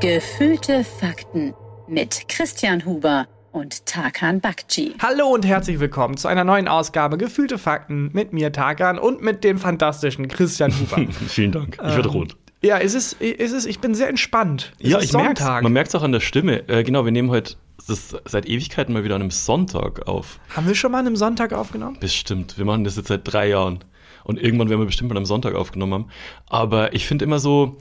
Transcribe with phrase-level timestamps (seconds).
[0.00, 1.54] Gefühlte Fakten
[1.86, 4.94] mit Christian Huber und Tarkan Bakci.
[5.00, 9.44] Hallo und herzlich willkommen zu einer neuen Ausgabe Gefühlte Fakten mit mir, Tarkan, und mit
[9.44, 11.06] dem fantastischen Christian Huber.
[11.28, 11.74] Vielen Dank.
[11.80, 12.36] Ich werde rot.
[12.62, 14.72] ja, es ist, es ist, ich bin sehr entspannt.
[14.80, 15.62] Es Ja, ist ich merke Sonntag.
[15.62, 16.68] Man merkt es auch an der Stimme.
[16.68, 17.54] Äh, genau, wir nehmen heute
[17.86, 20.38] das seit Ewigkeiten mal wieder an einem Sonntag auf.
[20.56, 21.96] Haben wir schon mal an einem Sonntag aufgenommen?
[22.00, 22.58] Bestimmt.
[22.58, 23.84] Wir machen das jetzt seit drei Jahren.
[24.24, 26.06] Und irgendwann werden wir bestimmt mal am Sonntag aufgenommen haben.
[26.48, 27.78] Aber ich finde immer so,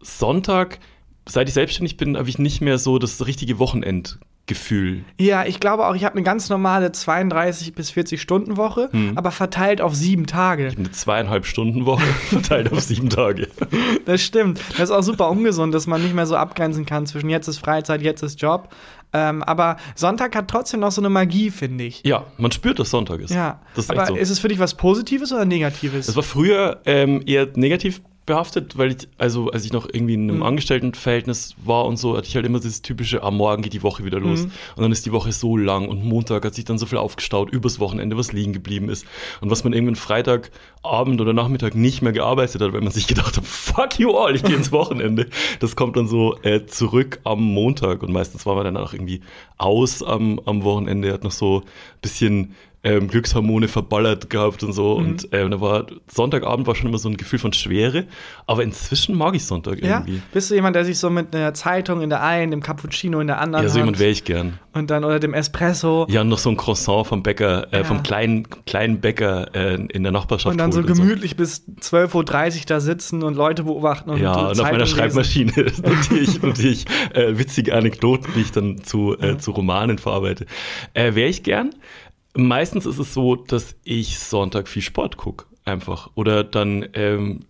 [0.00, 0.80] Sonntag,
[1.26, 3.58] seit ich selbstständig bin, habe ich nicht mehr so das richtige
[4.50, 5.04] Wochenendgefühl.
[5.18, 9.16] Ja, ich glaube auch, ich habe eine ganz normale 32 bis 40 Stunden Woche, Hm.
[9.16, 10.72] aber verteilt auf sieben Tage.
[10.76, 13.48] Eine zweieinhalb Stunden Woche verteilt auf sieben Tage.
[14.06, 14.60] Das stimmt.
[14.70, 17.58] Das ist auch super ungesund, dass man nicht mehr so abgrenzen kann zwischen jetzt ist
[17.58, 18.70] Freizeit, jetzt ist Job.
[19.12, 22.02] Ähm, aber Sonntag hat trotzdem noch so eine Magie, finde ich.
[22.04, 23.30] Ja, man spürt, dass Sonntag ist.
[23.30, 24.16] Ja, das ist aber so.
[24.16, 26.08] ist es für dich was Positives oder Negatives?
[26.08, 30.28] Es war früher ähm, eher negativ behaftet, weil ich, also als ich noch irgendwie in
[30.28, 30.42] einem Mhm.
[30.44, 34.04] Angestelltenverhältnis war und so, hatte ich halt immer dieses typische, am Morgen geht die Woche
[34.04, 34.40] wieder los.
[34.44, 34.52] Mhm.
[34.76, 37.50] Und dann ist die Woche so lang und Montag hat sich dann so viel aufgestaut,
[37.50, 39.04] übers Wochenende, was liegen geblieben ist.
[39.40, 43.36] Und was man irgendwann Freitagabend oder Nachmittag nicht mehr gearbeitet hat, weil man sich gedacht
[43.36, 45.26] hat, fuck you all, ich gehe ins Wochenende.
[45.58, 49.22] Das kommt dann so äh, zurück am Montag und meistens war man dann auch irgendwie
[49.58, 51.64] aus am, am Wochenende, hat noch so ein
[52.00, 54.98] bisschen ähm, Glückshormone verballert gehabt und so.
[54.98, 55.06] Mhm.
[55.06, 58.06] Und ähm, da war Sonntagabend war schon immer so ein Gefühl von Schwere.
[58.46, 59.98] Aber inzwischen mag ich Sonntag ja?
[59.98, 60.22] irgendwie.
[60.32, 63.26] Bist du jemand, der sich so mit einer Zeitung in der einen, dem Cappuccino in
[63.26, 64.58] der anderen Ja, so jemand wäre ich gern.
[64.72, 67.84] und dann oder dem Espresso Ja, und noch so ein Croissant vom Bäcker, äh, Ja.
[67.84, 72.14] vom kleinen, kleinen Bäcker äh, in der Nachbarschaft und dann so und gemütlich bis 12.30
[72.60, 74.86] Uhr da sitzen und Leute beobachten und Ja, die und auf meiner.
[74.86, 79.98] Schreibmaschine notiere ich, notiere ich äh, witzige Anekdoten, die ich dann zu, äh, zu Romanen
[79.98, 80.46] verarbeite.
[80.94, 81.74] Äh, Wäre ich gern.
[82.34, 86.10] Meistens ist es so, dass ich Sonntag viel Sport gucke, einfach.
[86.14, 87.40] Oder dann ähm,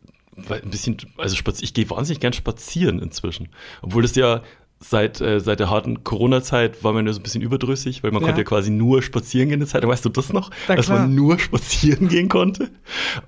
[0.49, 3.49] ein bisschen, also ich gehe wahnsinnig gern spazieren inzwischen.
[3.83, 4.43] Obwohl das ja
[4.83, 8.23] seit, äh, seit der harten Corona-Zeit war man ja so ein bisschen überdrüssig, weil man
[8.23, 8.29] Ja.
[8.29, 9.87] konnte ja quasi nur spazieren gehen in der Zeit.
[9.87, 10.51] Weißt du das noch?
[10.69, 11.01] Na Dass klar.
[11.01, 12.71] man nur spazieren gehen konnte.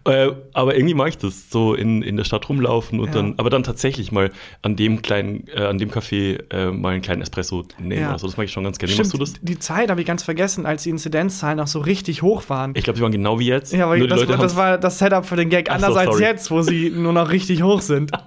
[0.04, 3.12] Äh, aber irgendwie mag ich das, so in, in der Stadt rumlaufen und Ja.
[3.14, 4.30] dann, aber dann tatsächlich mal
[4.62, 8.00] an dem kleinen, äh, an dem Café äh, mal einen kleinen Espresso nehmen.
[8.02, 8.12] Ja.
[8.12, 8.94] Also das mag ich schon ganz gerne.
[8.94, 9.34] Stimmt, machst du das?
[9.42, 12.72] die Zeit habe ich ganz vergessen, als die Inzidenzzahlen noch so richtig hoch waren.
[12.76, 13.74] Ich glaube, die waren genau wie jetzt.
[13.74, 16.50] ja, aber das, das war das Setup für den Gag, Ach so, anders als jetzt,
[16.50, 18.10] wo sie nur noch richtig hoch sind.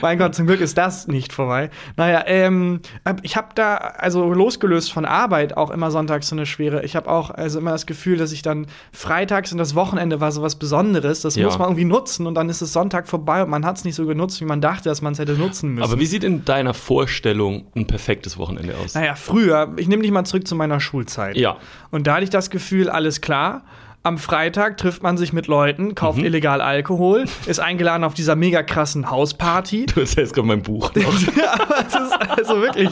[0.00, 1.70] mein Gott, zum Glück ist das nicht vorbei.
[1.96, 2.80] Naja, ähm,
[3.22, 6.84] ich habe da, also losgelöst von Arbeit, auch immer sonntags so eine schwere.
[6.84, 10.32] Ich habe auch also immer das Gefühl, dass ich dann freitags und das Wochenende war
[10.32, 11.22] so was Besonderes.
[11.22, 11.46] Das Ja.
[11.46, 13.94] muss man irgendwie nutzen und dann ist es Sonntag vorbei und man hat es nicht
[13.94, 15.82] so genutzt, wie man dachte, dass man es hätte nutzen müssen.
[15.90, 18.94] aber wie sieht in deiner Vorstellung ein perfektes Wochenende aus?
[18.94, 21.36] Naja, früher, ich nehme dich mal zurück zu meiner Schulzeit.
[21.36, 21.56] Ja.
[21.90, 23.62] Und da hatte ich das Gefühl, alles klar.
[24.04, 26.24] Am Freitag trifft man sich mit Leuten, kauft Mhm.
[26.24, 29.86] illegal Alkohol, ist eingeladen auf dieser mega krassen Hausparty.
[29.86, 31.02] Du erzählst gerade mein Buch noch.
[31.36, 32.88] ja, aber es ist also wirklich,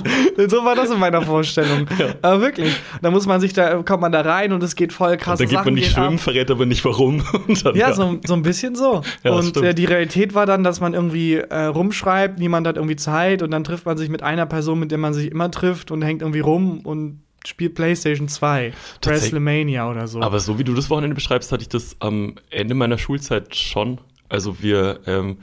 [0.49, 1.89] so war das in meiner Vorstellung.
[2.23, 5.17] Aber wirklich, da muss man sich da, kommt man da rein und es geht voll
[5.17, 5.41] krass.
[5.41, 7.25] Da geht man nicht schwimmen, verrät aber nicht warum.
[7.49, 9.03] Und dann, Ja, so, so ein bisschen so.
[9.25, 12.77] Ja, das und äh, die Realität war dann, dass man irgendwie äh, rumschreibt, niemand hat
[12.77, 15.51] irgendwie Zeit und dann trifft man sich mit einer Person, mit der man sich immer
[15.51, 19.33] trifft und hängt irgendwie rum und spielt PlayStation 2, Tatsächlich.
[19.33, 20.21] WrestleMania oder so.
[20.21, 23.99] Aber so wie du das Wochenende beschreibst, hatte ich das am Ende meiner Schulzeit schon.
[24.29, 25.39] Also wir ähm,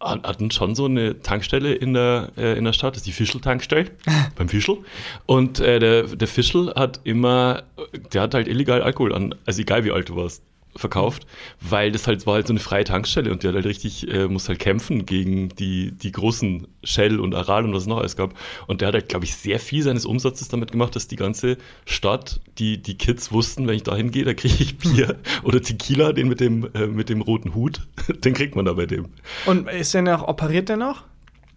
[0.00, 3.90] hatten schon so eine Tankstelle in der, äh, in der Stadt, das ist die Fischl-Tankstelle,
[4.36, 4.78] beim Fischl.
[5.26, 7.62] Und äh, der, der Fischl hat immer,
[8.12, 10.42] der hat halt illegal Alkohol an, also egal wie alt du warst,
[10.74, 11.26] verkauft,
[11.60, 14.26] weil das halt war halt so eine freie Tankstelle und der hat halt richtig, äh,
[14.28, 18.16] muss halt kämpfen gegen die, die großen Shell und Aral und was es noch alles
[18.16, 18.34] gab.
[18.66, 21.58] Und der hat halt, glaube ich, sehr viel seines Umsatzes damit gemacht, dass die ganze
[21.84, 26.12] Stadt, die, die Kids wussten, wenn ich da hingehe, da kriege ich Bier oder Tequila,
[26.12, 27.86] den mit dem, äh, mit dem roten Hut,
[28.24, 29.08] den kriegt man da bei dem.
[29.46, 31.04] Und ist der noch, operiert der noch?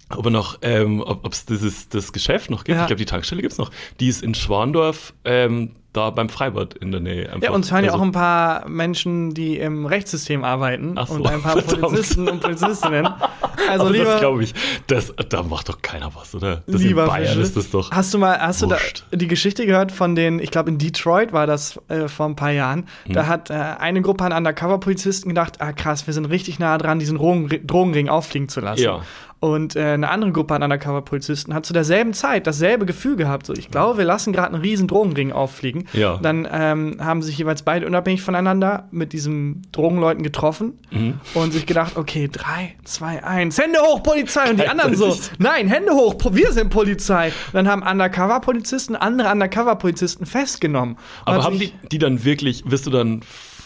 [0.10, 2.84] Aber noch, ähm, ob es dieses das Geschäft noch gibt, Ja.
[2.84, 3.72] ich glaube, die Tankstelle gibt es noch.
[4.00, 7.24] Die ist in Schwandorf, ähm, da beim Freibad in der Nähe.
[7.24, 7.54] Ja, einfach.
[7.54, 11.42] uns hören ja Also- auch ein paar Menschen, die im Rechtssystem arbeiten so, und ein
[11.42, 11.80] paar verdammt.
[11.82, 13.06] Polizisten und Polizistinnen.
[13.08, 14.54] Also aber das lieber, glaube ich,
[14.88, 16.64] das, da macht doch keiner was, oder?
[16.68, 17.42] Das lieber in Bayern Fischl.
[17.42, 17.92] ist das doch.
[17.92, 19.06] Hast du mal, hast wurscht.
[19.10, 22.26] du da die Geschichte gehört von den, ich glaube in Detroit war das äh, vor
[22.28, 23.14] ein paar Jahren, Hm.
[23.14, 27.00] da hat äh, eine Gruppe an Undercover-Polizisten gedacht, ah krass, wir sind richtig nah dran,
[27.00, 28.84] diesen Drogen, Drogenring auffliegen zu lassen.
[28.84, 29.02] Ja.
[29.46, 33.46] Und äh, eine andere Gruppe an Undercover-Polizisten hat zu derselben Zeit dasselbe Gefühl gehabt.
[33.46, 35.86] So, ich glaube, wir lassen gerade einen riesen Drogenring auffliegen.
[35.94, 36.18] Ja.
[36.18, 41.20] Dann ähm, haben sich jeweils beide unabhängig voneinander mit diesen Drogenleuten getroffen Mhm.
[41.36, 44.50] und sich gedacht, okay, drei, zwei, eins, Hände hoch, Polizei.
[44.50, 47.28] Und die anderen so, nein, Hände hoch, wir sind Polizei.
[47.28, 50.96] Und dann haben Undercover-Polizisten andere Undercover-Polizisten festgenommen.
[51.26, 53.22] Und Aber haben die, die dann wirklich, wirst du dann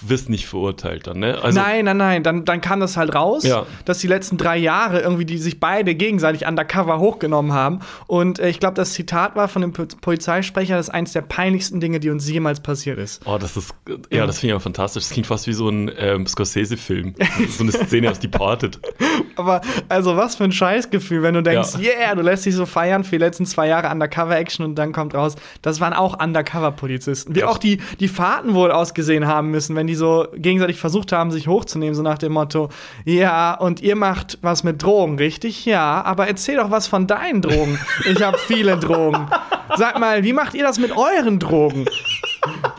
[0.08, 1.38] wirst nicht verurteilt dann, ne?
[1.42, 2.24] Also, nein, nein, nein.
[2.24, 3.66] Dann, dann kam das halt raus, Ja.
[3.86, 7.80] dass die letzten drei Jahre irgendwie die sich beide gegenseitig undercover hochgenommen haben.
[8.08, 11.22] Und äh, ich glaube, das Zitat war von dem Po- Polizeisprecher, das ist eins der
[11.22, 13.22] peinlichsten Dinge, die uns jemals passiert ist.
[13.26, 13.74] Oh, das ist,
[14.12, 15.04] ja, das finde ich aber fantastisch.
[15.04, 17.16] Das klingt fast wie so ein ähm, Scorsese-Film.
[17.50, 18.80] so eine Szene aus Departed.
[19.36, 21.92] Aber also was für ein Scheißgefühl, wenn du denkst, Ja.
[21.98, 25.14] yeah, du lässt dich so feiern für die letzten zwei Jahre Undercover-Action und dann kommt
[25.16, 27.36] raus, das waren auch Undercover-Polizisten.
[27.36, 27.48] Wie Ja.
[27.48, 31.48] auch die, die Fahrten wohl ausgesehen haben müssen, wenn die so gegenseitig versucht haben, sich
[31.48, 32.70] hochzunehmen, so nach dem Motto,
[33.04, 35.66] ja, und ihr macht was mit Drogen, richtig?
[35.66, 37.80] Ja, aber erzähl doch was von deinen Drogen.
[38.10, 39.28] Ich habe viele Drogen.
[39.76, 41.86] Sag mal, wie macht ihr das mit euren Drogen?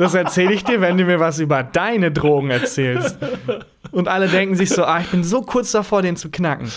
[0.00, 3.18] Das erzähle ich dir, wenn du mir was über deine Drogen erzählst.
[3.92, 6.70] Und alle denken sich so, ah, ich bin so kurz davor, den zu knacken.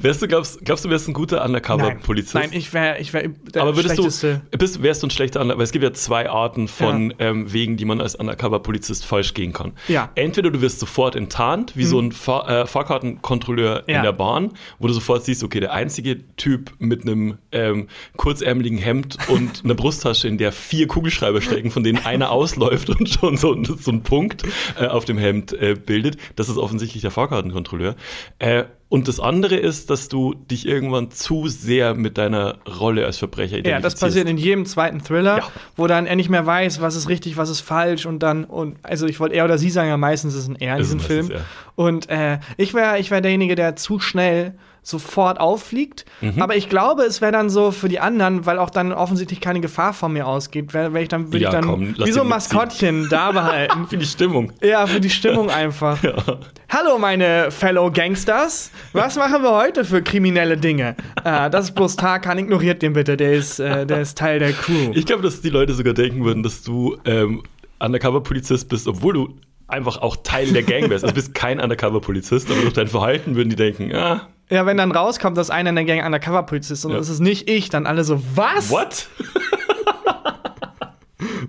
[0.00, 2.34] Wärst du, glaubst, glaubst du, wärst ein guter Undercover-Polizist?
[2.34, 4.40] Nein, ich wäre ich wär der Aber würdest schlechteste.
[4.50, 5.58] du, bist, wärst du ein schlechter Undercover?
[5.58, 9.52] Weil es gibt ja zwei Arten von ähm, Wegen, die man als Undercover-Polizist falsch gehen
[9.52, 9.72] kann.
[9.88, 10.04] Ja.
[10.04, 10.08] Mhm.
[10.16, 13.96] Entweder du wirst sofort enttarnt, wie so ein Fahr äh, Fahrkartenkontrolleur Ja.
[13.98, 17.86] in der Bahn, wo du sofort siehst, okay, der einzige Typ mit einem ähm,
[18.16, 23.08] kurzärmeligen Hemd und einer Brusttasche, in der vier Kugelschreiber stecken, von denen einer ausläuft und
[23.08, 24.42] schon so, ein- so einen Punkt
[24.80, 27.94] äh, auf dem Hemd äh, bildet, das ist offensichtlich der Fahrkartenkontrolleur.
[28.38, 33.18] Äh, und das andere ist, dass du dich irgendwann zu sehr mit deiner Rolle als
[33.18, 33.94] Verbrecher Ja, identifizierst.
[33.94, 35.48] das passiert in jedem zweiten Thriller, Ja.
[35.76, 38.76] wo dann er nicht mehr weiß, was ist richtig, was ist falsch und dann und
[38.84, 41.00] also ich wollte er oder sie sagen, ja meistens ist es ein er in diesem
[41.00, 41.26] Film.
[41.26, 41.44] meistens
[41.74, 44.54] Und äh, ich wäre ich wär derjenige, der zu schnell
[44.86, 46.04] sofort auffliegt.
[46.20, 46.40] Mhm.
[46.40, 49.60] Aber ich glaube, es wäre dann so für die anderen, weil auch dann offensichtlich keine
[49.60, 52.20] Gefahr von mir ausgeht, wäre wär ich dann würde Ja, ich dann komm, wie so
[52.20, 52.28] ein.
[52.28, 53.88] Maskottchen da behalten.
[53.88, 54.52] Für die Stimmung.
[54.62, 55.98] Ja, für die Stimmung einfach.
[56.68, 58.70] Hallo, meine Fellow Gangsters.
[58.92, 60.94] Was machen wir heute für kriminelle Dinge?
[61.24, 63.16] Ah, das ist bloß Tarkan, ignoriert den bitte.
[63.16, 64.92] Der ist, äh, der ist Teil der Crew.
[64.94, 67.42] Ich glaube, dass die Leute sogar denken würden, dass du ähm,
[67.80, 69.34] Undercover-Polizist bist, obwohl du
[69.68, 71.04] einfach auch Teil der Gang wärst.
[71.04, 74.76] Also du bist kein Undercover-Polizist, aber durch dein Verhalten würden die denken, ah, Ja, wenn
[74.76, 76.98] dann rauskommt, dass einer in der Gang Undercover-Polizist ist und Ja.
[76.98, 78.70] es ist nicht ich, dann alle so, was?
[78.70, 79.08] what?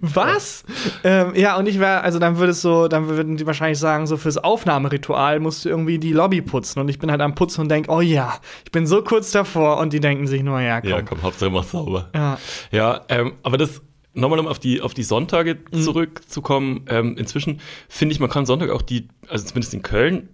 [0.01, 0.63] Was?
[1.03, 4.07] ähm, ja, und ich wäre, also dann würde es so, dann würden die wahrscheinlich sagen,
[4.07, 6.79] so fürs Aufnahmeritual musst du irgendwie die Lobby putzen.
[6.79, 9.77] Und ich bin halt am Putzen und denke, oh ja, ich bin so kurz davor
[9.77, 10.89] und die denken sich nur, ja, komm.
[10.89, 12.09] Ja, komm, Hauptsache mach sauber.
[12.15, 12.37] Ja.
[12.71, 13.81] Ja, ähm, aber das
[14.17, 15.81] nochmal um auf die, auf die Sonntage Mhm.
[15.81, 16.85] zurückzukommen.
[16.89, 20.29] Ähm, inzwischen finde ich, man kann Sonntag auch die, also zumindest in Köln,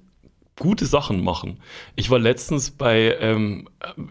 [0.60, 1.60] gute Sachen machen.
[1.96, 3.68] Ich war letztens bei, ähm,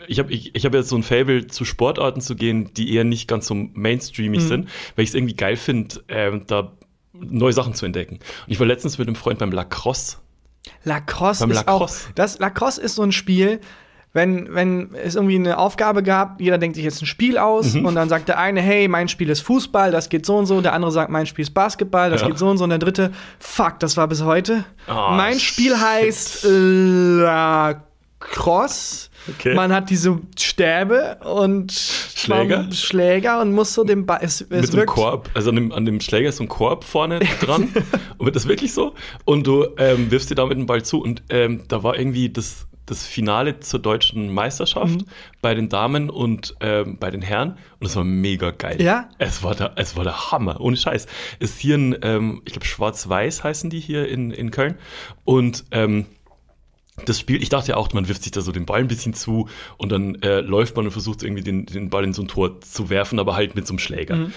[0.08, 3.04] ich habe ich, ich hab jetzt so ein Fable zu Sportarten zu gehen, die eher
[3.04, 4.48] nicht ganz so mainstreamig Mhm.
[4.48, 6.72] sind, weil ich es irgendwie geil finde, ähm, da
[7.12, 8.16] neue Sachen zu entdecken.
[8.16, 10.16] Und ich war letztens mit einem Freund beim Lacrosse.
[10.84, 12.08] Lacrosse Beim ist Lacrosse.
[12.08, 12.12] auch.
[12.14, 13.60] Das Lacrosse ist so ein Spiel,
[14.14, 17.86] wenn, wenn es irgendwie eine Aufgabe gab, jeder denkt sich jetzt ein Spiel aus Mhm.
[17.86, 20.60] und dann sagt der eine, hey, mein Spiel ist Fußball, das geht so und so,
[20.60, 22.26] der andere sagt, mein Spiel ist Basketball, das Ja.
[22.28, 24.64] geht so und so und der dritte, fuck, das war bis heute.
[24.86, 25.80] Ah, mein Spiel shit.
[25.80, 26.46] heißt
[28.20, 29.08] Lacrosse.
[29.38, 29.54] Okay.
[29.54, 32.66] Man hat diese Stäbe und Schläger?
[32.72, 34.18] Schläger und muss so den Ball.
[34.20, 36.82] Es, es mit wirkt- Korb, also an dem, an dem Schläger ist so ein Korb
[36.82, 37.68] vorne dran.
[38.18, 38.94] und wird das wirklich so?
[39.24, 41.00] Und du ähm, wirfst dir damit den Ball zu.
[41.00, 45.06] Und ähm, da war irgendwie das, das Finale zur deutschen Meisterschaft Mhm.
[45.40, 47.56] bei den Damen und ähm, bei den Herren.
[47.78, 48.82] Und es war mega geil.
[48.82, 49.08] Ja?
[49.18, 51.06] Es war der, es war der Hammer, ohne Scheiß.
[51.38, 54.76] Ist hier ein, ähm, ich glaube, Schwarz-Weiß heißen die hier in, in Köln.
[55.24, 56.06] Und ähm,
[57.06, 59.14] das Spiel, ich dachte ja auch, man wirft sich da so den Ball ein bisschen
[59.14, 59.48] zu
[59.78, 62.60] und dann äh, läuft man und versucht irgendwie den, den Ball in so ein Tor
[62.60, 64.16] zu werfen, aber halt mit so einem Schläger.
[64.16, 64.32] Mhm.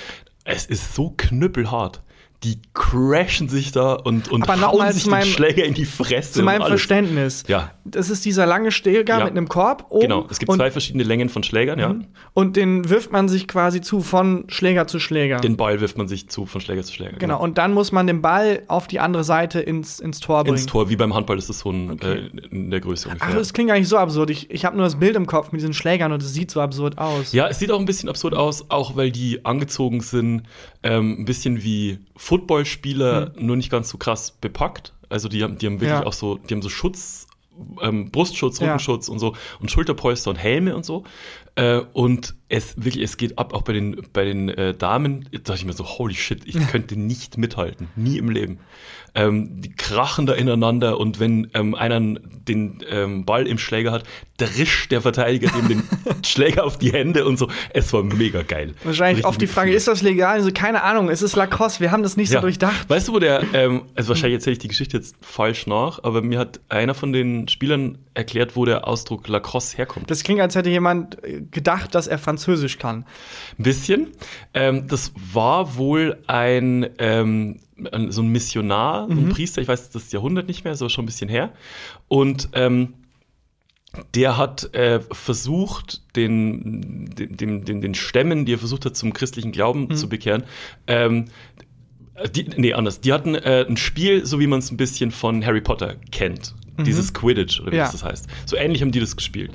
[0.45, 2.01] Es ist so knüppelhart.
[2.43, 5.85] Die crashen sich da und, und Aber hauen sich zu den meinem- Schläger in die
[5.85, 6.33] Fresse.
[6.33, 6.61] Zu meinem.
[6.65, 7.43] Verständnis.
[7.47, 7.71] Ja.
[7.85, 9.23] Das ist dieser lange Schläger Ja.
[9.23, 10.01] mit einem Korb oben.
[10.01, 11.95] Genau, es gibt zwei verschiedene Längen von Schlägern, ja.
[12.33, 15.37] Und den wirft man sich quasi zu von Schläger zu Schläger.
[15.37, 17.17] Den Ball wirft man sich zu von Schläger zu Schläger.
[17.17, 17.41] genau.
[17.41, 20.57] Und dann muss man den Ball auf die andere Seite ins, ins Tor bringen.
[20.57, 23.29] Ins Tor, wie beim Handball ist das so ein, äh, in der Größe ungefähr.
[23.31, 24.29] Ach, das klingt gar nicht so absurd.
[24.29, 26.61] Ich, ich habe nur das Bild im Kopf mit diesen Schlägern und es sieht so
[26.61, 27.31] absurd aus.
[27.33, 30.43] Ja, es sieht auch ein bisschen absurd aus, auch weil die angezogen sind,
[30.83, 34.93] ähm, ein bisschen wie Footballspieler, nur nicht ganz so krass bepackt.
[35.09, 36.05] Also die haben, die haben wirklich Ja.
[36.05, 37.27] auch so, die haben so Schutz,
[37.81, 38.65] ähm, Brustschutz, Ja.
[38.65, 41.03] Rückenschutz und so und Schulterpolster und Helme und so.
[41.55, 45.39] Äh, und es wirklich, es geht ab, auch bei den, bei den äh, Damen, da
[45.39, 48.59] dachte ich mir so, holy shit, ich könnte nicht mithalten, nie im Leben.
[49.17, 54.03] Ähm, die krachen da ineinander und wenn ähm, einer den ähm, Ball im Schläger hat,
[54.37, 55.83] drischt der Verteidiger dem den
[56.25, 57.47] Schläger auf die Hände und so.
[57.73, 58.73] Es war mega geil.
[58.83, 60.35] Wahrscheinlich Richtig oft die Frage, ist das legal?
[60.35, 62.89] Also, keine Ahnung, es ist Lacrosse, wir haben das nicht so durchdacht.
[62.89, 66.21] Weißt du, wo der, ähm, also wahrscheinlich erzähle ich die Geschichte jetzt falsch nach, aber
[66.21, 70.11] mir hat einer von den Spielern erklärt, wo der Ausdruck Lacrosse herkommt.
[70.11, 73.05] Das klingt, als hätte jemand äh, gedacht, dass er Französisch kann.
[73.57, 74.07] Ein bisschen.
[74.53, 77.59] Ähm, das war wohl ein, ähm,
[78.09, 79.17] so ein Missionar, Mhm.
[79.17, 81.51] ein Priester, ich weiß das Jahrhundert nicht mehr, so schon ein bisschen her.
[82.07, 82.93] Und ähm,
[84.13, 89.51] der hat äh, versucht, den, den, den, den, Stämmen, die er versucht hat, zum christlichen
[89.53, 89.95] Glauben Mhm.
[89.95, 90.43] zu bekehren,
[90.87, 91.25] ähm,
[92.33, 92.99] die, nee, anders.
[93.01, 96.53] Die hatten äh, ein Spiel, so wie man es ein bisschen von Harry Potter kennt.
[96.85, 97.79] Dieses Quidditch, oder wie Mhm.
[97.79, 97.91] Ja.
[97.91, 98.27] das heißt.
[98.45, 99.51] So ähnlich haben die das gespielt.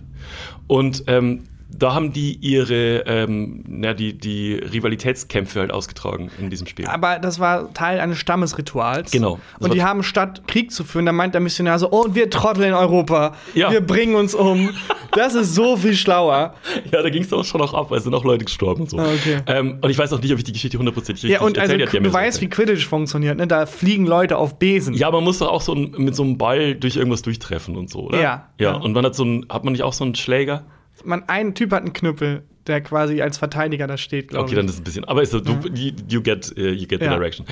[0.66, 1.44] Und ähm,
[1.76, 6.86] da haben die ihre, ähm, na, die, die Rivalitätskämpfe halt ausgetragen in diesem Spiel.
[6.86, 9.10] Aber das war Teil eines Stammesrituals.
[9.10, 9.38] Genau.
[9.58, 12.64] Und die haben statt Krieg zu führen, da meint der Missionar so, oh, wir Trottel
[12.64, 13.34] in Europa.
[13.54, 13.70] Ja.
[13.70, 14.70] Wir bringen uns um.
[15.12, 16.54] Das ist so viel schlauer.
[16.92, 18.90] Ja, da ging es auch schon auch ab, weil es sind auch Leute gestorben und
[18.90, 18.98] so.
[18.98, 19.40] Ah, okay.
[19.46, 21.72] Ähm, und ich weiß auch nicht, ob ich die Geschichte hundertprozentig richtig Ja, und also
[21.72, 21.90] erzählt habe.
[21.90, 22.48] Die haben du weißt, wie.
[22.48, 23.46] Quidditch funktioniert, ne?
[23.46, 24.94] Da fliegen Leute auf Besen.
[24.94, 27.90] Ja, man muss doch auch so ein, mit so einem Ball durch irgendwas durchtreffen und
[27.90, 28.20] so, oder?
[28.20, 28.74] Ja, Ja, ja.
[28.74, 30.64] und man hat so ein, hat man nicht auch so einen Schläger?
[31.04, 34.56] Man, ein Typ hat einen Knüppel, der quasi als Verteidiger da steht, glaube Okay, ich.
[34.56, 35.04] dann ist es ein bisschen.
[35.04, 37.14] Aber ist so, du, you, you get, uh, you get the Ja.
[37.16, 37.46] direction.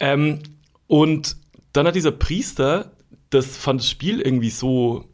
[0.00, 0.40] Ähm,
[0.86, 1.36] und
[1.72, 2.92] dann hat dieser Priester,
[3.30, 5.04] das fand das Spiel irgendwie so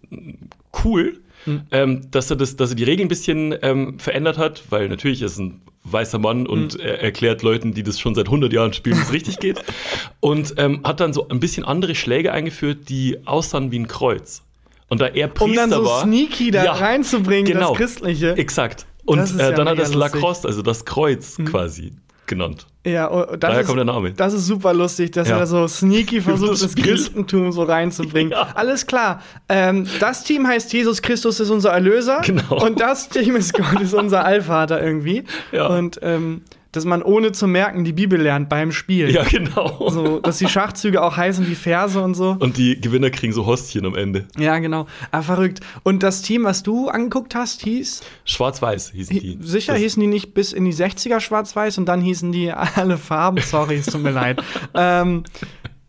[0.84, 1.60] cool, Hm.
[1.72, 5.20] ähm, dass er das, dass er die Regeln ein bisschen ähm, verändert hat, weil natürlich
[5.20, 6.46] ist ein weißer Mann Hm.
[6.46, 9.62] und er erklärt Leuten, die das schon seit 100 Jahren spielen, wie es richtig geht.
[10.20, 14.42] Und ähm, hat dann so ein bisschen andere Schläge eingeführt, die aussahen wie ein Kreuz.
[14.88, 17.70] Und da er Priester um dann so war, sneaky da Ja, reinzubringen, genau.
[17.70, 18.36] das Christliche.
[18.36, 18.86] Exakt.
[19.06, 19.96] Und Das äh, ja dann hat er lustig.
[19.98, 21.92] Lacrosse, also das Kreuz quasi
[22.26, 22.66] genannt.
[22.86, 24.12] Ja, und das Daher ist, kommt der Name.
[24.12, 25.38] Das ist super lustig, dass Ja.
[25.38, 26.74] er so sneaky versucht, das das.
[26.74, 28.32] Christentum so reinzubringen.
[28.32, 28.48] Ja.
[28.54, 29.22] Alles klar.
[29.48, 32.20] Ähm, das Team heißt Jesus Christus ist unser Erlöser.
[32.24, 32.64] Genau.
[32.64, 35.24] Und das Team ist Gott ist unser Allvater irgendwie.
[35.52, 35.66] Ja.
[35.66, 36.42] Und ähm,
[36.76, 39.10] dass man ohne zu merken die Bibel lernt beim Spiel.
[39.10, 39.88] Ja, genau.
[39.90, 42.36] So, dass die Schachzüge auch heißen wie Verse und so.
[42.38, 44.26] Und die Gewinner kriegen so Hostchen am Ende.
[44.38, 44.86] Ja, genau.
[45.10, 45.60] Ah, verrückt.
[45.82, 49.38] Und das Team, was du angeguckt hast, hieß Schwarz-Weiß hießen die.
[49.40, 52.98] Sicher das, hießen die nicht bis in die 60er schwarz-weiß und dann hießen die alle
[52.98, 53.40] Farben.
[53.42, 54.42] Sorry, es tut mir leid.
[54.76, 55.24] Ähm,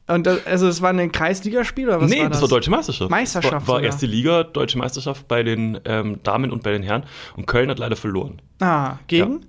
[0.07, 2.41] und das, also es war ein Kreisligaspiel oder was Nee, war das das?
[2.43, 3.09] war Deutsche Meisterschaft.
[3.09, 7.03] Meisterschaft War, war erste Liga, Deutsche Meisterschaft bei den ähm, Damen und bei den Herren.
[7.35, 8.39] Und Köln hat leider verloren.
[8.59, 9.45] Ah, gegen?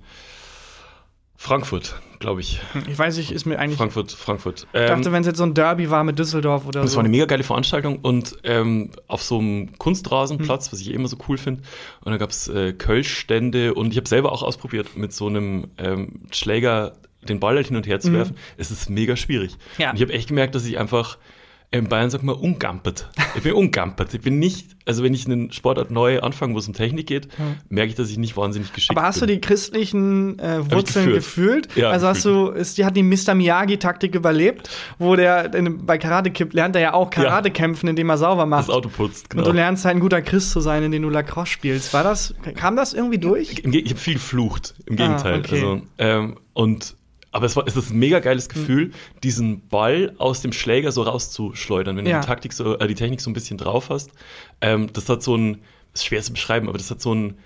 [1.39, 2.59] Frankfurt, glaube ich.
[2.87, 3.77] Ich weiß nicht, ist mir eigentlich.
[3.77, 4.65] Frankfurt, Frankfurt.
[4.73, 6.97] ich Ähm, dachte, wenn es jetzt so ein Derby war mit Düsseldorf oder Das so.
[6.97, 11.07] war eine mega geile Veranstaltung und ähm, auf so einem Kunstrasenplatz, was ich eh immer
[11.07, 11.61] so cool finde.
[12.03, 15.67] Und da gab es äh, Kölschstände und ich habe selber auch ausprobiert, mit so einem
[15.77, 18.35] ähm, Schläger den Ball halt hin und her zu werfen.
[18.57, 19.55] Es ist mega schwierig.
[19.77, 19.91] Ja.
[19.91, 21.17] Und ich habe echt gemerkt, dass ich einfach
[21.69, 23.09] in Bayern sagt man ungampert.
[23.35, 24.13] Ich bin ungampert.
[24.13, 27.27] Ich bin nicht, also wenn ich einen Sportart neu anfange, wo es um Technik geht,
[27.67, 29.35] merke ich, dass ich nicht wahnsinnig geschickt Aber hast du bin.
[29.35, 31.75] die christlichen äh, Wurzeln gefühlt.
[31.75, 33.35] Ja, also hast du, ist, die hat die Mr.
[33.35, 37.53] Miyagi-Taktik überlebt, wo der in, bei Karate Kid lernt er ja auch Karate Ja.
[37.53, 38.69] kämpfen, indem er sauber macht.
[38.69, 39.29] das Auto putzt?
[39.29, 39.43] Genau.
[39.43, 41.93] Und du lernst halt ein guter Christ zu sein, indem du Lacrosse spielst.
[41.93, 43.55] War das, kam das irgendwie durch?
[43.55, 45.33] Ge- Ich habe viel geflucht, im Gegenteil.
[45.35, 45.55] Ah, okay.
[45.55, 46.95] also, ähm, und,
[47.31, 48.91] aber es, war, es ist ein mega geiles Gefühl,
[49.23, 52.15] diesen Ball aus dem Schläger so rauszuschleudern, wenn Ja.
[52.17, 54.11] du die, Taktik so, äh, die Technik so ein bisschen drauf hast.
[54.61, 55.59] Ähm, das hat so ein,
[55.93, 57.37] das ist schwer zu beschreiben, aber das hat so ein,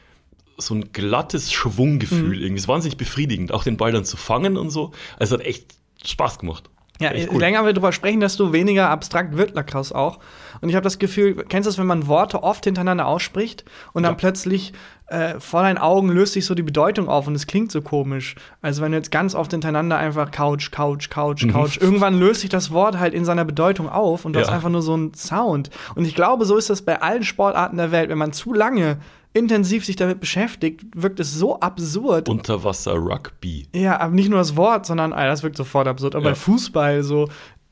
[0.58, 2.34] so ein glattes Schwunggefühl Mhm.
[2.34, 2.56] irgendwie.
[2.56, 4.92] Es ist wahnsinnig befriedigend, auch den Ball dann zu fangen und so.
[5.18, 6.70] Also es hat echt Spaß gemacht.
[7.00, 10.20] Ja, echt je länger wir drüber sprechen, desto weniger abstrakt wird Lacrosse auch.
[10.62, 14.04] Und ich habe das Gefühl, kennst du das, wenn man Worte oft hintereinander ausspricht und
[14.04, 14.18] dann Ja.
[14.18, 14.74] plötzlich
[15.08, 18.36] äh, vor deinen Augen löst sich so die Bedeutung auf und es klingt so komisch.
[18.62, 22.50] Also wenn du jetzt ganz oft hintereinander einfach Couch, Couch, Couch, Couch, irgendwann löst sich
[22.50, 24.44] das Wort halt in seiner Bedeutung auf und du Mhm.
[24.44, 24.48] Ja.
[24.48, 25.70] hast einfach nur so einen Sound.
[25.96, 28.10] Und ich glaube, so ist das bei allen Sportarten der Welt.
[28.10, 29.00] Wenn man zu lange
[29.34, 32.30] intensiv sich damit beschäftigt, wirkt es so absurd.
[32.30, 33.68] Unterwasser Rugby.
[33.74, 36.16] Ja, aber nicht nur das Wort, sondern, ah, das wirkt sofort absurd.
[36.16, 36.32] Aber Ja.
[36.32, 37.28] bei Fußball so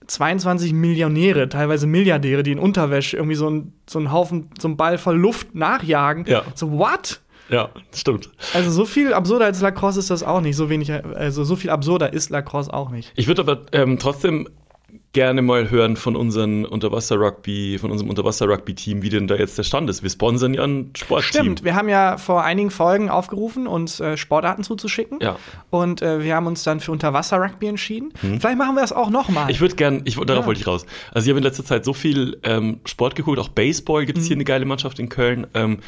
[0.09, 4.77] 22 Millionäre, teilweise Milliardäre, die in Unterwäsche irgendwie so einen so einen Haufen, so einen
[4.77, 6.25] Ball voll Luft nachjagen.
[6.27, 6.43] Ja.
[6.55, 7.21] So, what?
[7.49, 8.29] Ja, stimmt.
[8.53, 10.55] Also so viel absurder als Lacrosse ist das auch nicht.
[10.55, 13.11] So wenig, also so viel absurder ist Lacrosse auch nicht.
[13.15, 14.47] Ich würde aber ähm, trotzdem
[15.11, 19.89] gerne mal hören von unseren Unterwasser-Rugby, von unserem Unterwasser-Rugby-Team, wie denn da jetzt der Stand
[19.89, 20.03] ist.
[20.03, 21.27] Wir sponsern ja ein Sportteam.
[21.43, 25.17] Stimmt, wir haben ja vor einigen Folgen aufgerufen, uns äh, Sportarten zuzuschicken.
[25.19, 25.37] Ja.
[25.71, 28.13] Und äh, wir haben uns dann für Unterwasser-Rugby entschieden.
[28.21, 29.45] Vielleicht machen wir das auch noch mal.
[29.45, 29.49] Hm.
[29.49, 30.45] Ich würde gern, ich, darauf Ja.
[30.45, 30.85] wollte ich raus.
[31.11, 34.25] Also ich habe in letzter Zeit so viel ähm, Sport geguckt, auch Baseball gibt es
[34.25, 34.27] Mhm.
[34.27, 35.47] hier eine geile Mannschaft in Köln.
[35.55, 35.79] Ähm,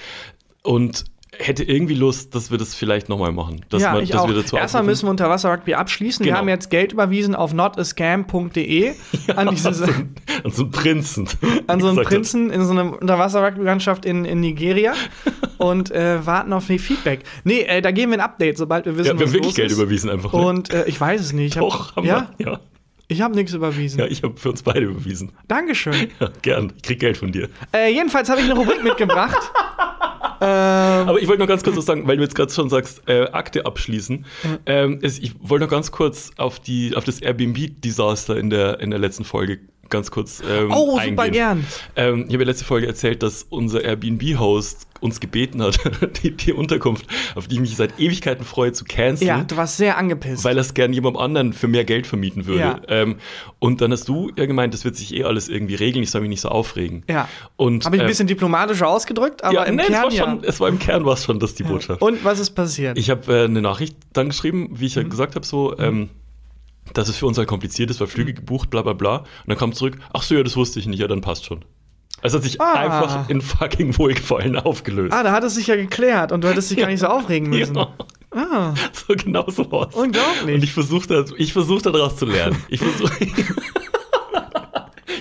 [0.63, 1.05] und
[1.41, 3.65] hätte irgendwie Lust, dass wir das vielleicht nochmal machen.
[3.69, 4.27] Dass, ja, wir, ich dass auch.
[4.27, 6.23] wir dazu Erstmal müssen wir Unterwasser-Rugby abschließen.
[6.25, 6.39] Wir Genau.
[6.39, 8.93] haben jetzt Geld überwiesen auf notascam.de
[9.35, 11.27] an, dieses, an so einen Prinzen.
[11.67, 14.93] an so einen Prinzen in so einer Unterwasser-Rugby-Landschaft in, in Nigeria
[15.57, 17.23] und äh, warten auf Feedback.
[17.43, 19.55] Nee, äh, da geben wir ein Update, sobald wir wissen, Ja, wir was haben wirklich
[19.55, 19.77] Geld ist.
[19.77, 20.31] überwiesen einfach.
[20.33, 20.39] ne?
[20.39, 21.55] Und äh, ich weiß es nicht.
[21.55, 22.31] Ich hab, Doch, haben ja?
[22.37, 22.47] wir.
[22.51, 22.59] Ja.
[23.07, 23.99] Ich habe nichts überwiesen.
[23.99, 25.33] Ja, ich habe für uns beide überwiesen.
[25.49, 26.07] Dankeschön.
[26.21, 26.71] Ja, gern.
[26.77, 27.49] Ich krieg Geld von dir.
[27.75, 29.51] Äh, jedenfalls habe ich eine Rubrik mitgebracht.
[30.45, 33.27] Aber ich wollte noch ganz kurz was sagen, weil du jetzt gerade schon sagst, äh,
[33.31, 34.25] Akte abschließen.
[34.65, 38.89] Ähm, es, ich wollte noch ganz kurz auf, die, auf das Airbnb-Desaster in der, in
[38.89, 39.59] der letzten Folge
[39.91, 41.15] ganz kurz ähm, Oh, eingehen.
[41.17, 41.65] super gern.
[41.95, 45.79] Ähm, ich habe ja letzte Folge erzählt, dass unser Airbnb-Host uns gebeten hat,
[46.23, 49.27] die, die Unterkunft, auf die ich mich seit Ewigkeiten freue, zu canceln.
[49.27, 50.43] Ja, du warst sehr angepisst.
[50.43, 52.59] weil es gern jemandem anderen für mehr Geld vermieten würde.
[52.59, 52.81] Ja.
[52.87, 53.15] Ähm,
[53.59, 56.21] und dann hast du ja gemeint, das wird sich eh alles irgendwie regeln, ich soll
[56.21, 57.03] mich nicht so aufregen.
[57.09, 57.27] ja.
[57.57, 60.11] Und, Habe ich ein ähm, bisschen diplomatischer ausgedrückt, aber ja, im nee, Kern es, war
[60.13, 60.23] ja.
[60.23, 62.01] schon, es war im Kern war es schon das die Botschaft.
[62.01, 62.97] Und was ist passiert?
[62.97, 65.09] Ich habe äh, eine Nachricht dann geschrieben, wie ich ja Mhm.
[65.09, 66.09] gesagt habe, so, ähm,
[66.93, 68.07] dass es für uns halt kompliziert ist, weil.
[68.07, 69.17] Flüge gebucht, bla bla bla.
[69.17, 71.63] Und dann kam zurück, ach so, ja, das wusste ich nicht, ja, dann passt schon.
[72.21, 72.73] Also hat sich Ah.
[72.73, 75.13] einfach in fucking Wohlgefallen aufgelöst.
[75.13, 77.49] ah, da hat es sich ja geklärt und du hättest dich gar nicht so aufregen
[77.49, 77.75] müssen.
[77.75, 77.93] Ja.
[78.33, 79.93] Ah, So genau so was.
[79.95, 80.55] Unglaublich.
[80.55, 82.55] Und ich versuche da, ich versuch daraus zu lernen.
[82.69, 83.11] Ich versuche.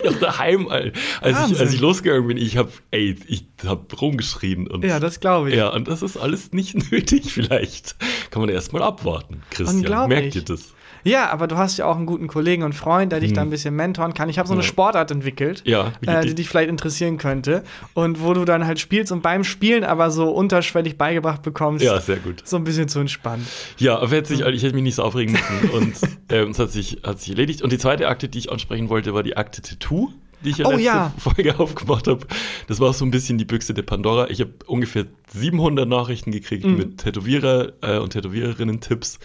[0.04, 0.98] ja, daheim, Alter.
[1.20, 5.20] als ich, als ich losgegangen bin, ich habe, ey, ich habe rumgeschrien und ja, das
[5.20, 5.56] glaube ich.
[5.56, 7.32] ja, und das ist alles nicht nötig.
[7.32, 7.96] Vielleicht
[8.30, 10.08] kann man erst mal abwarten, Christian.
[10.08, 10.74] Merkt ihr das?
[11.04, 13.50] Ja, aber du hast ja auch einen guten Kollegen und Freund, der dich da ein
[13.50, 14.28] bisschen mentoren kann.
[14.28, 14.68] Ich habe so eine Ja.
[14.68, 17.62] Sportart entwickelt, Ja, äh, die dich vielleicht interessieren könnte.
[17.94, 22.00] Und wo du dann halt spielst und beim Spielen aber so unterschwellig beigebracht bekommst, Ja,
[22.00, 22.42] sehr gut.
[22.44, 23.46] so ein bisschen zu entspannen.
[23.78, 25.94] Ja, aber hätte sich, ich hätte mich nicht so aufregen müssen und
[26.30, 27.62] ähm, es hat sich, hat sich erledigt.
[27.62, 30.10] Und die zweite Akte, die ich ansprechen wollte, war die Akte Tattoo,
[30.44, 31.14] die ich ja Oh, letzte ja.
[31.18, 32.26] Folge aufgemacht habe.
[32.66, 34.30] Das war so ein bisschen die Büchse der Pandora.
[34.30, 36.76] Ich habe ungefähr 700 Nachrichten gekriegt Mhm.
[36.76, 39.18] mit Tätowierer äh, und Tätowiererinnen-Tipps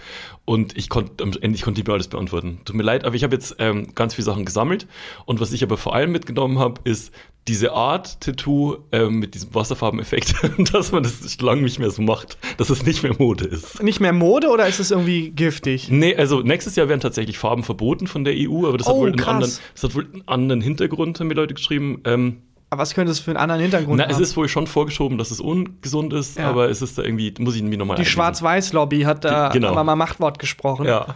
[0.46, 2.60] und ich konnte am Ende ich konnte nicht mehr alles beantworten.
[2.66, 4.88] Tut mir leid, aber ich habe jetzt ähm, ganz viele Sachen gesammelt
[5.26, 7.12] und was ich aber vor allem mitgenommen habe, ist
[7.48, 10.34] diese Art Tattoo ähm, mit diesem Wasserfarbeneffekt,
[10.74, 13.84] dass man das lang nicht mehr so macht, dass es nicht mehr Mode ist.
[13.84, 15.90] Nicht mehr Mode oder ist es irgendwie giftig?
[15.90, 19.02] Nee, also nächstes Jahr werden tatsächlich Farben verboten von der EU, aber das hat, Oh,
[19.02, 22.02] wohl, einen anderen, das hat wohl einen anderen Hintergrund, haben mir Leute geschrieben.
[22.06, 22.38] Ähm,
[22.70, 25.40] was könnte es für einen anderen Hintergrund na, es ist wohl schon vorgeschoben, dass es
[25.40, 26.50] ungesund ist, Ja.
[26.50, 29.70] aber es ist da irgendwie, muss ich mir nochmal Die Schwarz-Weiß-Lobby hat da genau.
[29.70, 30.86] aber mal Machtwort gesprochen.
[30.86, 31.16] Ja.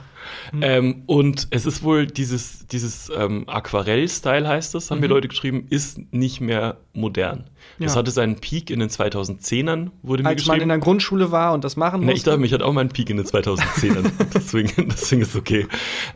[0.61, 5.65] Ähm, und es ist wohl dieses, dieses ähm, Aquarell-Style heißt das, haben mir Leute geschrieben,
[5.69, 7.45] ist nicht mehr modern.
[7.45, 7.85] Das Mhm.
[7.87, 7.95] Ja.
[7.95, 10.69] hatte seinen Peak in den 2010ern, wurde mir Als man in geschrieben.
[10.69, 12.29] der Grundschule war und das machen Ne, ich musste.
[12.31, 14.11] dachte, mich hat auch meinen Peak in den 2010ern.
[14.33, 15.67] deswegen, deswegen ist es okay.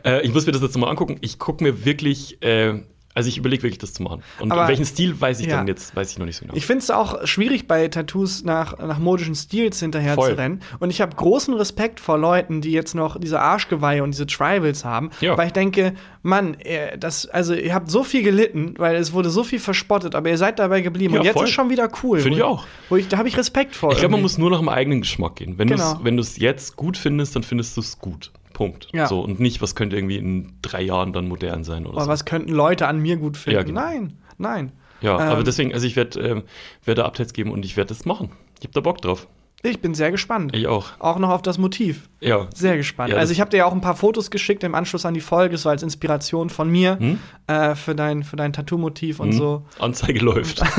[0.04, 1.16] Äh, ich muss mir das jetzt mal angucken.
[1.20, 2.82] Ich gucke mir wirklich, äh,
[3.14, 4.22] also ich überlege wirklich, das zu machen.
[4.40, 5.56] Und Aber- welchen Stil weiß ich ja.
[5.56, 6.54] dann jetzt, weiß ich noch nicht so genau.
[6.56, 10.30] Ich finde es auch schwierig, bei Tattoos nach, nach modischen Stils hinterher Voll.
[10.30, 10.60] zu rennen.
[10.80, 14.84] Und ich habe großen Respekt vor Leuten, die jetzt noch diese Arschgeweihe und diese Tribals
[14.84, 15.10] haben.
[15.20, 15.36] Ja.
[15.38, 16.56] Weil ich denke, Mann,
[16.98, 20.38] das, also ihr habt so viel gelitten, weil es wurde so viel verspottet, aber ihr
[20.38, 21.14] seid dabei geblieben.
[21.14, 21.44] Ja, und jetzt voll.
[21.44, 22.18] ist schon wieder cool.
[22.18, 22.66] Finde ich auch.
[22.88, 23.92] Wo ich, da habe ich Respekt vor.
[23.92, 25.58] ich glaube, man muss nur nach dem eigenen Geschmack gehen.
[25.58, 25.94] Wenn Genau.
[26.02, 28.32] du es jetzt gut findest, dann findest du es gut.
[28.54, 28.88] Punkt.
[28.94, 29.06] Ja.
[29.06, 32.10] So, und nicht, was könnte irgendwie in drei Jahren dann modern sein oder Aber so.
[32.10, 33.56] was könnten Leute an mir gut finden?
[33.58, 33.80] Ja, genau.
[33.82, 34.72] Nein, nein.
[35.02, 36.42] Ja, Ähm, aber deswegen, also ich werde ähm,
[36.86, 38.30] werd da Updates geben und ich werde das machen.
[38.60, 39.26] Ich habe da Bock drauf.
[39.66, 40.54] Ich bin sehr gespannt.
[40.54, 40.88] Ich auch.
[40.98, 42.08] Auch noch auf das Motiv.
[42.20, 42.48] Ja.
[42.54, 43.10] Sehr gespannt.
[43.12, 45.20] Ja, also ich habe dir ja auch ein paar Fotos geschickt im Anschluss an die
[45.22, 47.18] Folge, so als Inspiration von mir Hm?
[47.46, 49.38] äh, für dein, für dein Tattoo-Motiv und Hm?
[49.38, 49.62] so.
[49.78, 50.62] Anzeige läuft.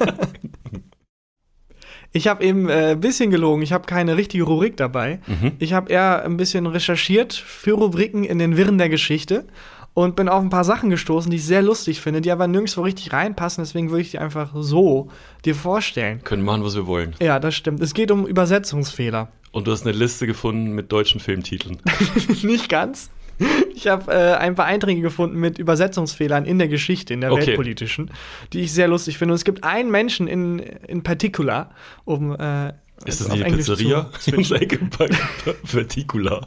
[2.16, 3.60] Ich habe eben äh, ein bisschen gelogen.
[3.62, 5.18] Ich habe keine richtige Rubrik dabei.
[5.26, 5.52] Mhm.
[5.58, 9.44] Ich habe eher ein bisschen recherchiert für Rubriken in den Wirren der Geschichte
[9.94, 12.82] und bin auf ein paar Sachen gestoßen, die ich sehr lustig finde, die aber nirgendwo
[12.82, 13.64] richtig reinpassen.
[13.64, 15.08] Deswegen würde ich die einfach so
[15.44, 16.22] dir vorstellen.
[16.22, 17.16] Können machen, was wir wollen.
[17.20, 17.80] Ja, das stimmt.
[17.80, 19.32] Es geht um Übersetzungsfehler.
[19.50, 21.78] Und du hast eine Liste gefunden mit deutschen Filmtiteln.
[22.42, 23.10] Nicht ganz.
[23.76, 27.48] Ich habe äh, ein paar Einträge gefunden mit Übersetzungsfehlern in der Geschichte, in der Okay.
[27.48, 28.10] weltpolitischen,
[28.52, 29.32] die ich sehr lustig finde.
[29.32, 31.70] Und es gibt einen Menschen in, in particular,
[32.04, 32.68] um äh,
[33.04, 34.10] Ist das nicht die Pizzeria?
[35.64, 36.46] Verticula.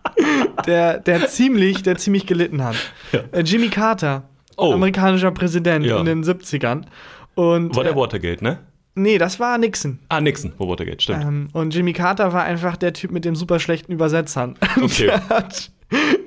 [0.66, 2.76] der, der ziemlich, der ziemlich gelitten hat.
[3.12, 3.20] Ja.
[3.32, 4.24] Äh, Jimmy Carter,
[4.56, 4.72] Oh.
[4.74, 5.98] amerikanischer Präsident Ja.
[5.98, 6.84] in den 70ern.
[7.34, 8.58] Und, War der äh, Watergate, ne?
[8.94, 9.98] Nee, das war Nixon.
[10.10, 11.24] Ah, Nixon war Watergate, stimmt.
[11.24, 14.56] Ähm, und Jimmy Carter war einfach der Typ mit dem super schlechten Übersetzern.
[14.82, 15.06] Okay.
[15.06, 15.70] Der hat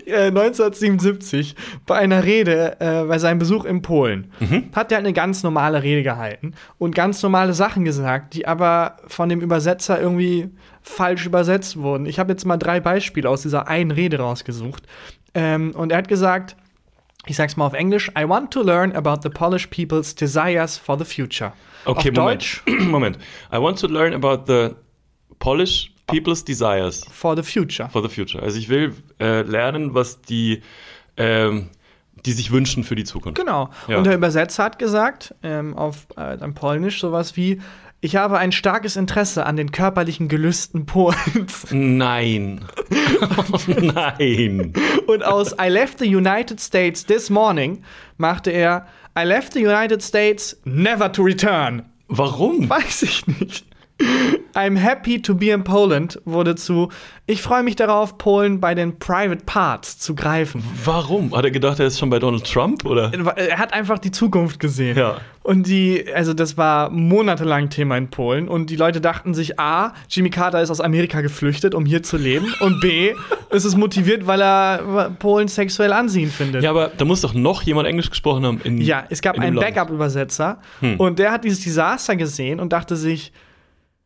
[0.08, 4.69] 1977 bei einer Rede, äh, bei seinem Besuch in Polen, Mhm.
[4.75, 9.30] hat er eine ganz normale Rede gehalten und ganz normale Sachen gesagt, die aber von
[9.30, 10.49] dem Übersetzer irgendwie
[10.82, 12.06] falsch übersetzt wurden.
[12.06, 14.84] Ich habe jetzt mal drei Beispiele aus dieser einen Rede rausgesucht.
[15.34, 16.56] Ähm, und er hat gesagt,
[17.25, 20.97] ich sag's mal auf Englisch, I want to learn about the Polish people's desires for
[20.97, 21.54] the future.
[21.86, 22.17] Okay, auf Moment.
[22.17, 23.17] Deutsch, Moment.
[23.51, 24.75] I want to learn about the
[25.39, 27.89] Polish people's desires for the future.
[27.89, 28.41] for the future.
[28.41, 30.62] Also ich will äh, lernen, was die,
[31.18, 31.70] ähm,
[32.26, 33.39] die sich wünschen für die Zukunft.
[33.39, 33.70] Genau.
[33.88, 33.98] Ja.
[33.98, 37.62] Und der Übersetzer hat gesagt, ähm, auf äh, Polnisch sowas wie
[38.02, 41.65] Ich habe ein starkes Interesse an den körperlichen Gelüsten Polens.
[41.72, 42.63] Nein.
[43.68, 44.74] Nein.
[45.08, 47.84] Und aus I left the United States this morning
[48.18, 48.86] machte er
[49.18, 51.84] I left the United States never to return.
[52.08, 52.70] Warum?
[52.70, 53.64] Weiß ich nicht.
[54.53, 56.89] I'm happy to be in Poland wurde zu
[57.27, 60.63] Ich freue mich darauf, Polen bei den Private Parts zu greifen.
[60.84, 61.36] Warum?
[61.36, 63.12] Hat er gedacht, er ist schon bei Donald Trump oder?
[63.36, 64.97] Er hat einfach die Zukunft gesehen.
[64.97, 65.17] Ja.
[65.43, 69.93] Und die, also das war monatelang Thema in Polen und die Leute dachten sich, A,
[70.10, 73.13] Jimmy Carter ist aus Amerika geflüchtet, um hier zu leben und B,
[73.51, 76.63] ist es motiviert, weil er Polen sexuell anziehend findet.
[76.63, 78.62] Ja, aber da muss doch noch jemand Englisch gesprochen haben.
[78.63, 79.55] In, ja, es gab einen.
[79.55, 80.99] Backup-Übersetzer Hm.
[80.99, 83.31] und der hat dieses Desaster gesehen und dachte sich,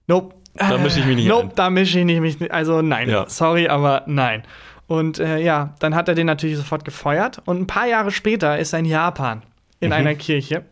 [0.09, 0.35] nope.
[0.55, 1.51] Da mische ich mich nicht Nope, ein.
[1.55, 2.51] da mische ich nicht, mich nicht.
[2.51, 3.25] Also nein, Ja.
[3.29, 4.43] sorry, aber nein.
[4.87, 7.41] Und äh, ja, dann hat er den natürlich sofort gefeuert.
[7.45, 9.43] Und ein paar Jahre später ist er in Japan Mhm.
[9.85, 10.65] in einer Kirche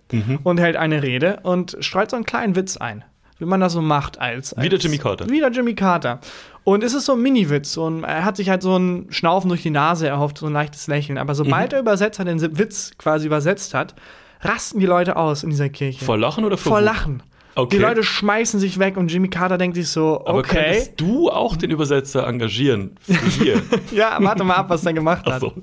[0.44, 3.06] und hält eine Rede und streut so einen kleinen Witz ein.
[3.40, 4.52] Wie man das so macht als.
[4.54, 5.30] als Wieder Jimmy Carter.
[5.30, 6.20] Wieder Jimmy Carter.
[6.66, 7.78] Und es ist so ein Mini-Witz.
[7.78, 10.88] Und er hat sich halt so ein Schnaufen durch die Nase erhofft, so ein leichtes
[10.88, 11.18] Lächeln.
[11.20, 11.70] Aber sobald Mhm.
[11.70, 13.94] der Übersetzer den Witz quasi übersetzt hat,
[14.42, 16.04] rasten die Leute aus in dieser Kirche.
[16.04, 16.86] Vor Lachen oder vor Vor Wut?
[16.86, 17.24] Lachen.
[17.58, 17.78] Okay.
[17.78, 20.64] Die Leute schmeißen sich weg und Jimmy Carter denkt sich so, Aber okay.
[20.64, 22.92] könntest du auch den Übersetzer engagieren?
[23.02, 23.62] Für hier?
[23.92, 25.42] Ja, warte mal ab, was der gemacht Ach hat.
[25.42, 25.54] so.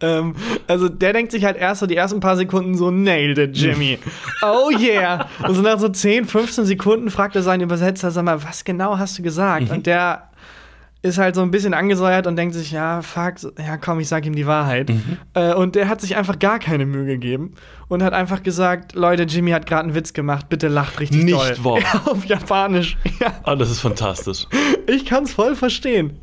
[0.00, 0.34] Ähm,
[0.66, 3.98] also der denkt sich halt erst so die ersten paar Sekunden so, nailed it, Jimmy.
[4.42, 5.28] oh yeah.
[5.46, 8.96] Und so nach so 10, 15 Sekunden fragt er seinen Übersetzer, sag mal, was genau
[8.96, 9.70] hast du gesagt?
[9.70, 10.30] Und der
[11.04, 14.24] ist halt so ein bisschen angesäuert und denkt sich, ja, fuck, ja komm, ich sag
[14.24, 14.90] ihm die Wahrheit.
[15.34, 17.52] Äh, und der hat sich einfach gar keine Mühe gegeben
[17.88, 21.34] und hat einfach gesagt, Leute, Jimmy hat gerade einen Witz gemacht, bitte lacht richtig Nicht
[21.36, 21.56] doll.
[21.62, 21.78] wahr.
[21.80, 22.96] Ja, auf Japanisch.
[23.20, 23.32] Ja.
[23.44, 24.46] Ah, das ist fantastisch.
[24.88, 26.18] Ich kann's voll verstehen.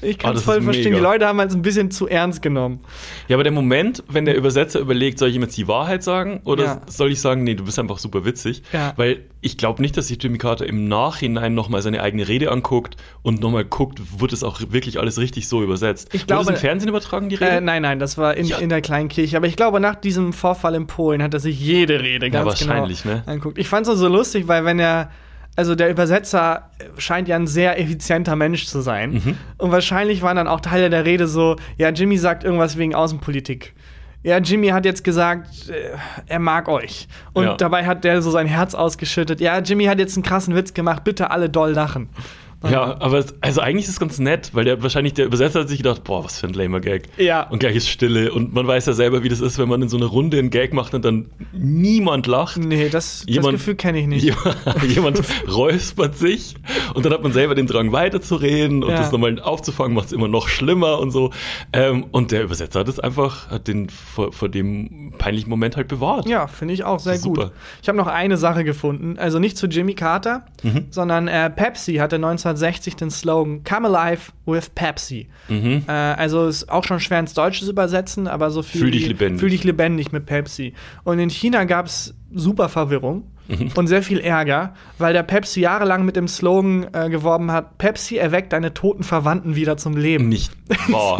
[0.00, 0.84] Ich Ah, das voll ist verstehen.
[0.92, 0.96] mega.
[0.96, 2.80] Die Leute haben halt ein bisschen zu ernst genommen.
[3.28, 6.40] Ja, aber der Moment, wenn der Übersetzer überlegt, soll ich ihm jetzt die Wahrheit sagen
[6.44, 6.80] oder Ja.
[6.86, 8.62] soll ich sagen, nee, du bist einfach super witzig?
[8.72, 8.94] Ja.
[8.96, 12.96] Weil ich glaube nicht, dass sich Jimmy Carter im Nachhinein nochmal seine eigene Rede anguckt
[13.22, 16.08] und nochmal guckt, wird es auch wirklich alles richtig so übersetzt.
[16.12, 17.50] Ich Wurde glaube- das im Fernsehen übertragen, die Rede?
[17.52, 19.36] Äh, nein, nein, das war in, in der kleinen Kirche.
[19.36, 22.46] Aber ich glaube, nach diesem Vorfall in Polen hat er sich jede Rede Ja, ganz
[22.46, 23.22] wahrscheinlich, genau ne?
[23.26, 23.58] anguckt.
[23.58, 25.10] Ich fand es so lustig, weil wenn er,
[25.56, 29.12] also der Übersetzer scheint ja ein sehr effizienter Mensch zu sein.
[29.12, 29.36] Mhm.
[29.58, 33.74] Und wahrscheinlich waren dann auch Teile der Rede so, ja, Jimmy sagt irgendwas wegen Außenpolitik.
[34.22, 37.08] Ja, Jimmy hat jetzt gesagt, äh, er mag euch.
[37.32, 37.54] Und Ja.
[37.56, 39.40] dabei hat der so sein Herz ausgeschüttet.
[39.40, 42.10] Ja, Jimmy hat jetzt einen krassen Witz gemacht, bitte alle doll lachen.
[42.68, 45.68] Ja, aber es, also eigentlich ist es ganz nett, weil der wahrscheinlich der Übersetzer hat
[45.70, 47.04] sich gedacht, boah, was für ein lamer Gag.
[47.16, 47.48] Ja.
[47.48, 49.88] Und gleich ist Stille und man weiß ja selber, wie das ist, wenn man in
[49.88, 52.58] so einer Runde einen Gag macht und dann niemand lacht.
[52.58, 54.22] Nee, das, das Jemand- Gefühl kenne ich nicht.
[54.24, 54.56] Jemand,
[54.88, 56.54] jemand räuspert sich
[56.94, 58.96] und dann hat man selber den Drang weiterzureden und Ja.
[58.98, 61.30] das nochmal aufzufangen macht es immer noch schlimmer und so.
[61.72, 65.88] Ähm, und der Übersetzer hat es einfach, hat den vor, vor dem peinlichen Moment halt
[65.88, 66.28] bewahrt.
[66.28, 67.44] Ja, finde ich auch sehr Super.
[67.44, 67.52] gut.
[67.82, 70.86] Ich habe noch eine Sache gefunden, also nicht zu Jimmy Carter, Mhm.
[70.90, 72.18] sondern äh, Pepsi hatte
[72.50, 75.28] 1960 den Slogan Come Alive with Pepsi.
[75.48, 75.84] Mhm.
[75.88, 79.08] Äh, also ist auch schon schwer ins Deutsche zu übersetzen, aber so viel Fühl dich
[79.08, 79.40] lebendig.
[79.40, 80.74] Fühl dich lebendig mit Pepsi.
[81.04, 83.70] Und in China gab es super Verwirrung Mhm.
[83.74, 88.16] und sehr viel Ärger, weil der Pepsi jahrelang mit dem Slogan äh, geworben hat: Pepsi
[88.16, 90.28] erweckt deine toten Verwandten wieder zum Leben.
[90.28, 90.52] Nicht
[90.88, 91.18] wahr.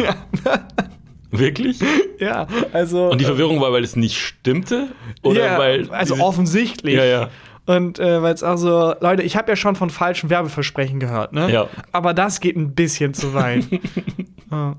[1.31, 1.79] Wirklich?
[2.21, 3.09] Ja, also.
[3.09, 4.89] Und die Verwirrung war, weil es nicht stimmte?
[5.23, 5.89] Oder ja, weil.
[5.89, 6.93] also offensichtlich.
[6.93, 7.29] Ja, ja.
[7.75, 11.33] Und äh, weil es auch so, Leute, ich habe ja schon von falschen Werbeversprechen gehört,
[11.33, 11.51] ne?
[11.51, 11.67] Ja.
[11.91, 13.65] Aber das geht ein bisschen zu weit.
[14.51, 14.75] ja.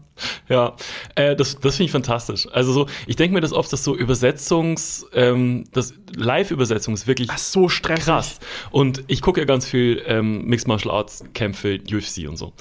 [0.48, 0.76] Ja,
[1.14, 2.46] äh, das, das finde ich fantastisch.
[2.52, 7.28] Also so, ich denke mir das oft, dass so Übersetzungs, ähm, das Live-Übersetzung ist wirklich
[7.33, 8.05] Ach, so stressig.
[8.05, 8.38] krass.
[8.70, 12.52] Und ich gucke ja ganz viel ähm, Mixed Martial Arts Kämpfe, UFC und so.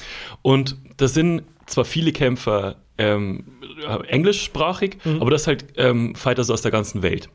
[0.42, 3.44] Und das sind zwar viele Kämpfer ähm,
[4.08, 5.22] englischsprachig, Mhm.
[5.22, 7.30] aber das halt ähm, Fighter so aus der ganzen Welt.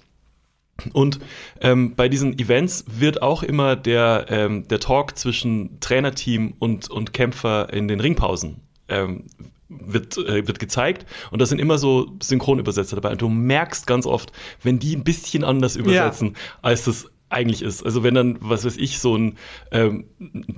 [0.92, 1.20] Und
[1.60, 7.12] ähm, bei diesen Events wird auch immer der, ähm, der Talk zwischen Trainerteam und, und
[7.12, 9.24] Kämpfer in den Ringpausen ähm,
[9.68, 11.06] wird, äh, wird gezeigt.
[11.30, 13.12] Und da sind immer so Synchronübersetzer dabei.
[13.12, 17.84] Und du merkst ganz oft, wenn die ein bisschen anders übersetzen, als das eigentlich ist.
[17.84, 19.36] Also wenn dann, was weiß ich, so ein
[19.72, 20.04] ähm,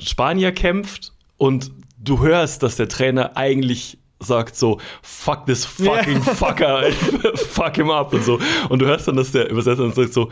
[0.01, 6.85] Spanier kämpft und du hörst, dass der Trainer eigentlich sagt so, fuck this fucking fucker,
[7.35, 8.39] fuck him up und so.
[8.69, 10.31] Und du hörst dann, dass der Übersetzer dann sagt so,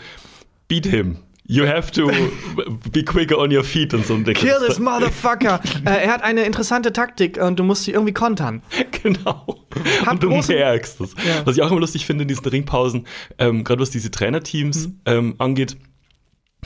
[0.68, 1.18] beat him.
[1.48, 2.10] You have to
[2.90, 4.14] be quicker on your feet und so.
[4.14, 5.60] Und denke, Kill das- this motherfucker.
[5.86, 8.62] äh, er hat eine interessante Taktik und du musst sie irgendwie kontern.
[9.02, 9.44] Genau.
[10.04, 11.14] Hab und du merkst es.
[11.24, 11.46] Ja.
[11.46, 13.06] Was ich auch immer lustig finde in diesen Ringpausen,
[13.38, 15.00] ähm, gerade was diese Trainerteams Mhm.
[15.06, 15.76] ähm, angeht,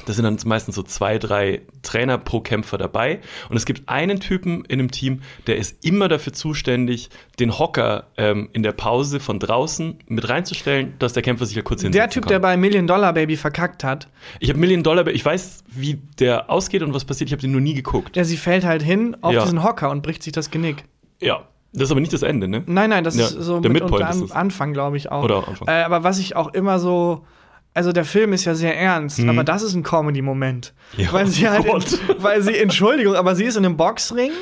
[0.06, 3.20] Da sind dann meistens so zwei, drei Trainer pro Kämpfer dabei.
[3.50, 8.06] Und es gibt einen Typen in einem Team, der ist immer dafür zuständig, den Hocker
[8.16, 12.00] ähm, in der Pause von draußen mit reinzustellen, dass der Kämpfer sich ja kurz hinsetzen
[12.00, 12.30] Der Typ, kann.
[12.30, 16.48] der bei Million Dollar Baby verkackt hat, Ich habe Million Dollar, ich weiß, wie der
[16.48, 17.28] ausgeht und was passiert.
[17.28, 18.16] Ich habe den nur nie geguckt.
[18.16, 19.42] der sie fällt halt hin auf Ja.
[19.42, 20.84] diesen Hocker und bricht sich das Genick.
[21.20, 22.62] Ja, das ist aber nicht das Ende, ne?
[22.66, 24.30] Nein, nein, das Ja, ist so der mit Midpoint an.
[24.32, 25.24] Anfang, glaube ich auch.
[25.24, 25.68] Oder Anfang.
[25.68, 27.26] Äh, aber was ich auch immer so.
[27.80, 30.74] Also der Film ist ja sehr ernst, aber das ist ein Comedy-Moment.
[30.98, 31.02] Mhm.
[31.02, 34.32] Ja, weil sie oh halt, in, weil sie, Entschuldigung, aber sie ist in einem Boxring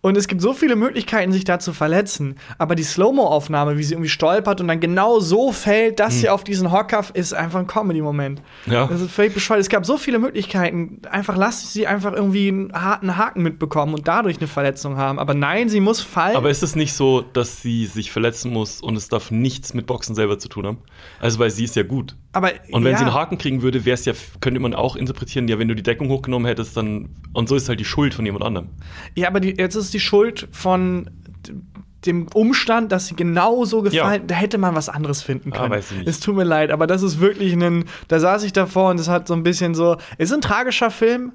[0.00, 2.36] und es gibt so viele Möglichkeiten, sich da zu verletzen.
[2.56, 6.44] Aber die Slow-Mo-Aufnahme, wie sie irgendwie stolpert und dann genau so fällt, dass sie auf
[6.44, 8.40] diesen Hocker ist einfach ein Comedy-Moment.
[8.66, 8.72] Mhm.
[8.72, 8.86] Ja.
[8.86, 9.60] Das ist völlig bescheuert.
[9.60, 11.02] Es gab so viele Möglichkeiten.
[11.10, 15.18] Einfach lass sie einfach irgendwie einen harten Haken mitbekommen und dadurch eine Verletzung haben.
[15.18, 16.36] Aber nein, sie muss fallen.
[16.36, 19.86] Aber ist es nicht so, dass sie sich verletzen muss und es darf nichts mit
[19.86, 20.78] Boxen selber zu tun haben?
[21.20, 22.14] Also, weil sie ist ja gut.
[22.32, 22.98] Aber, Und wenn ja.
[22.98, 25.74] sie einen Haken kriegen würde, wäre es ja, könnte man auch interpretieren, ja, wenn du
[25.74, 27.16] die Deckung hochgenommen hättest, dann.
[27.32, 28.68] Und so ist halt die Schuld von jemand anderem.
[29.16, 31.10] Ja, aber die, jetzt ist die Schuld von
[32.06, 34.26] dem Umstand, dass sie genau so gefallen, Ja.
[34.28, 35.74] da hätte man was anderes finden Ah, können.
[35.74, 36.06] nicht.
[36.06, 39.08] Es tut mir leid, aber das ist wirklich ein, da saß ich davor und es
[39.08, 41.32] hat so ein bisschen so, es ist ein tragischer Film,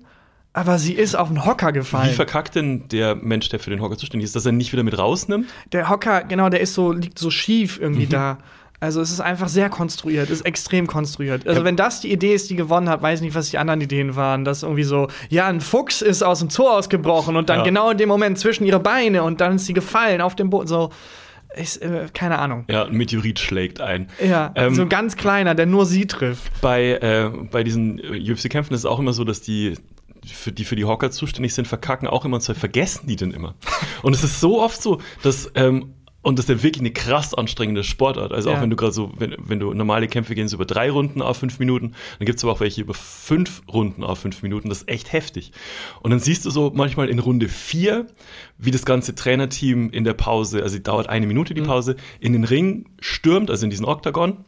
[0.53, 2.13] aber sie ist auf den Hocker Wie gefallen.
[2.13, 4.97] verkackt denn der Mensch, der für den Hocker zuständig ist, dass er nicht wieder mit
[4.97, 5.47] rausnimmt?
[5.73, 7.83] Der Hocker, genau, der ist so, liegt so schief Mhm.
[7.83, 8.37] irgendwie da.
[8.83, 11.47] Also es ist einfach sehr konstruiert, ist extrem konstruiert.
[11.47, 14.17] Also wenn das die Idee ist, die gewonnen hat, weiß nicht, was die anderen Ideen
[14.17, 14.43] waren.
[14.43, 17.63] Dass irgendwie so, ja, ein Fuchs ist aus dem Zoo ausgebrochen und dann Ja.
[17.63, 20.67] genau in dem Moment zwischen ihre Beine und dann ist sie gefallen auf dem Boden.
[20.67, 20.89] So,
[21.55, 22.65] ist, äh, keine Ahnung.
[22.69, 24.09] Ja, ein Meteorit schlägt ein.
[24.21, 26.51] Ja, Ähm, so ein ganz kleiner, der nur sie trifft.
[26.59, 29.75] Bei, äh, bei diesen UFC-Kämpfen ist es auch immer so, dass die,
[30.25, 33.31] für die für die Hocker zuständig sind, verkacken auch immer und zwar vergessen die denn
[33.31, 33.55] immer.
[34.01, 35.49] Und es ist so oft so, dass.
[35.55, 35.93] Ähm,
[36.23, 38.31] und das ist ja wirklich eine krass anstrengende Sportart.
[38.31, 38.61] Also auch Ja.
[38.61, 41.37] wenn du gerade so, wenn, wenn du normale Kämpfe gehen so über drei Runden auf
[41.37, 44.69] fünf Minuten, dann gibt es aber auch welche über fünf Runden auf fünf Minuten.
[44.69, 45.51] Das ist echt heftig.
[46.01, 48.07] Und dann siehst du so manchmal in Runde vier,
[48.57, 52.45] wie das ganze Trainerteam in der Pause, also dauert eine Minute die Pause, in den
[52.45, 54.45] Ring stürmt, also in diesen Oktagon,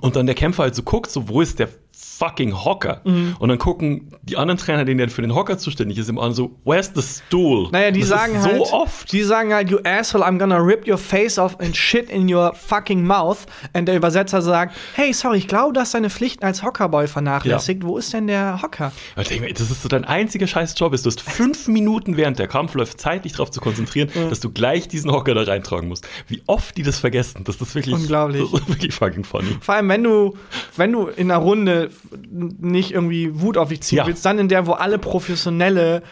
[0.00, 3.00] und dann der Kämpfer halt so guckt, so, wo ist der fucking Hocker?
[3.04, 3.36] Mhm.
[3.38, 6.32] Und dann gucken die anderen Trainer, denen der für den Hocker zuständig ist, immer an
[6.34, 7.68] so, where's the stool?
[7.72, 9.12] Naja, die sagen ist halt, so oft.
[9.12, 12.54] die sagen halt, you asshole, I'm gonna rip your face off and shit in your
[12.54, 13.38] fucking mouth.
[13.72, 17.84] Und der Übersetzer sagt, hey, sorry, ich glaube, du hast deine Pflichten als Hockerboy vernachlässigt.
[17.84, 18.92] Wo ist denn der Hocker?
[19.16, 21.04] Und ich denke mir, das ist so dein einziger scheiß Job ist.
[21.04, 24.50] Du hast fünf Minuten während der Kampf läuft Zeit, dich darauf zu konzentrieren, dass du
[24.50, 26.06] gleich diesen Hocker da reintragen musst.
[26.28, 28.42] Wie oft die das vergessen, das ist wirklich, Unglaublich.
[28.50, 29.56] Das ist wirklich fucking funny.
[29.60, 30.36] Vor allem, wenn du,
[30.76, 31.81] wenn du in einer Runde
[32.30, 34.06] nicht irgendwie Wut auf dich ziehen Ja.
[34.06, 36.02] willst, dann in der, wo alle professionelle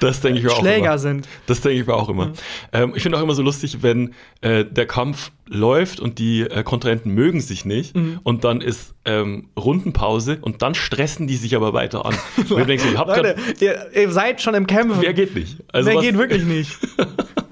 [0.59, 1.29] Schläger sind.
[1.47, 2.33] Das denke ich mir auch immer.
[2.73, 6.63] Ähm, ich finde auch immer so lustig, wenn äh, der Kampf läuft und die äh,
[6.63, 8.21] Kontrahenten mögen sich nicht Mhm.
[8.23, 12.15] und dann ist ähm, Rundenpause und dann stressen die sich aber weiter an.
[12.37, 14.99] Ich denke ich Leute, ihr, ihr seid schon im Kämpfen.
[15.01, 15.57] wer geht nicht?
[15.73, 16.79] Also Wer geht wirklich nicht?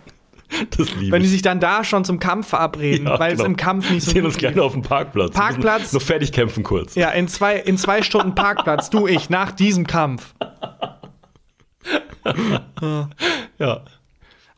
[0.76, 1.32] Das liebe Wenn die ich.
[1.32, 3.42] sich dann da schon zum Kampf verabreden, Ja, weil genau.
[3.42, 5.32] es im Kampf nicht so sehen uns noch auf dem Parkplatz.
[5.34, 5.92] Parkplatz.
[5.92, 6.94] Noch fertig kämpfen kurz.
[6.94, 10.34] Ja, in zwei, in zwei Stunden Parkplatz, du, ich, nach diesem Kampf.
[13.58, 13.82] Ja.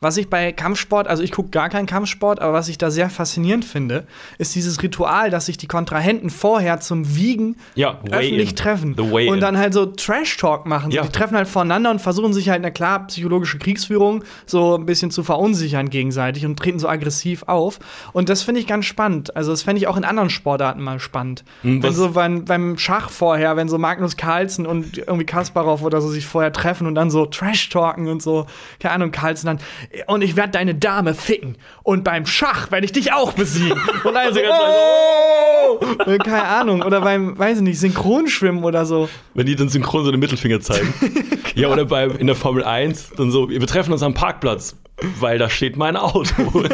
[0.03, 3.07] Was ich bei Kampfsport, also ich gucke gar keinen Kampfsport, aber was ich da sehr
[3.11, 4.07] faszinierend finde,
[4.39, 9.31] ist dieses Ritual, dass sich die Kontrahenten vorher zum Wiegen Ja, öffentlich treffen The Weigh-in.
[9.31, 10.89] und dann halt so Trash-Talk machen.
[10.89, 11.03] Ja.
[11.03, 14.87] So, die treffen halt voneinander und versuchen sich halt, na klar, psychologische Kriegsführung so ein
[14.87, 17.77] bisschen zu verunsichern gegenseitig und treten so aggressiv auf.
[18.11, 19.35] Und das finde ich ganz spannend.
[19.35, 21.43] Also das fände ich auch in anderen Sportarten mal spannend.
[21.61, 25.83] Hm, wenn was- so beim, beim Schach vorher, wenn so Magnus Carlsen und irgendwie Kasparov
[25.83, 28.47] oder so sich vorher treffen und dann so Trash-Talken und so,
[28.79, 29.59] keine Ahnung, Carlsen dann,
[30.07, 31.57] und ich werde deine Dame ficken.
[31.83, 33.79] Und beim Schach werde ich dich auch besiegen.
[34.03, 35.85] Und dann so, oh!
[36.05, 36.81] Und keine Ahnung.
[36.81, 39.09] Oder beim, weiß ich nicht, Synchronschwimmen oder so.
[39.33, 40.93] Wenn die dann synchron so den Mittelfinger zeigen.
[41.55, 44.75] ja, oder bei, in der Formel 1 dann so, wir treffen uns am Parkplatz,
[45.19, 46.63] weil da steht mein Auto.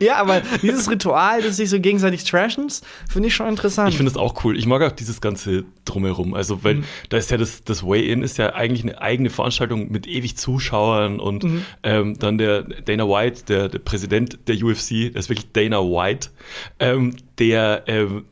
[0.00, 2.68] Ja, aber dieses Ritual, das sich so gegenseitig trashen,
[3.08, 3.90] finde ich schon interessant.
[3.90, 4.56] Ich finde das auch cool.
[4.56, 6.34] Ich mag auch dieses ganze Drumherum.
[6.34, 10.06] Also, weil da ist ja das, das Way-In ist ja eigentlich eine eigene Veranstaltung mit
[10.06, 11.44] ewig Zuschauern und
[11.88, 16.28] ähm, dann der Dana White, der, der Präsident der UFC, der ist wirklich Dana White,
[16.80, 18.26] ähm, der ähm,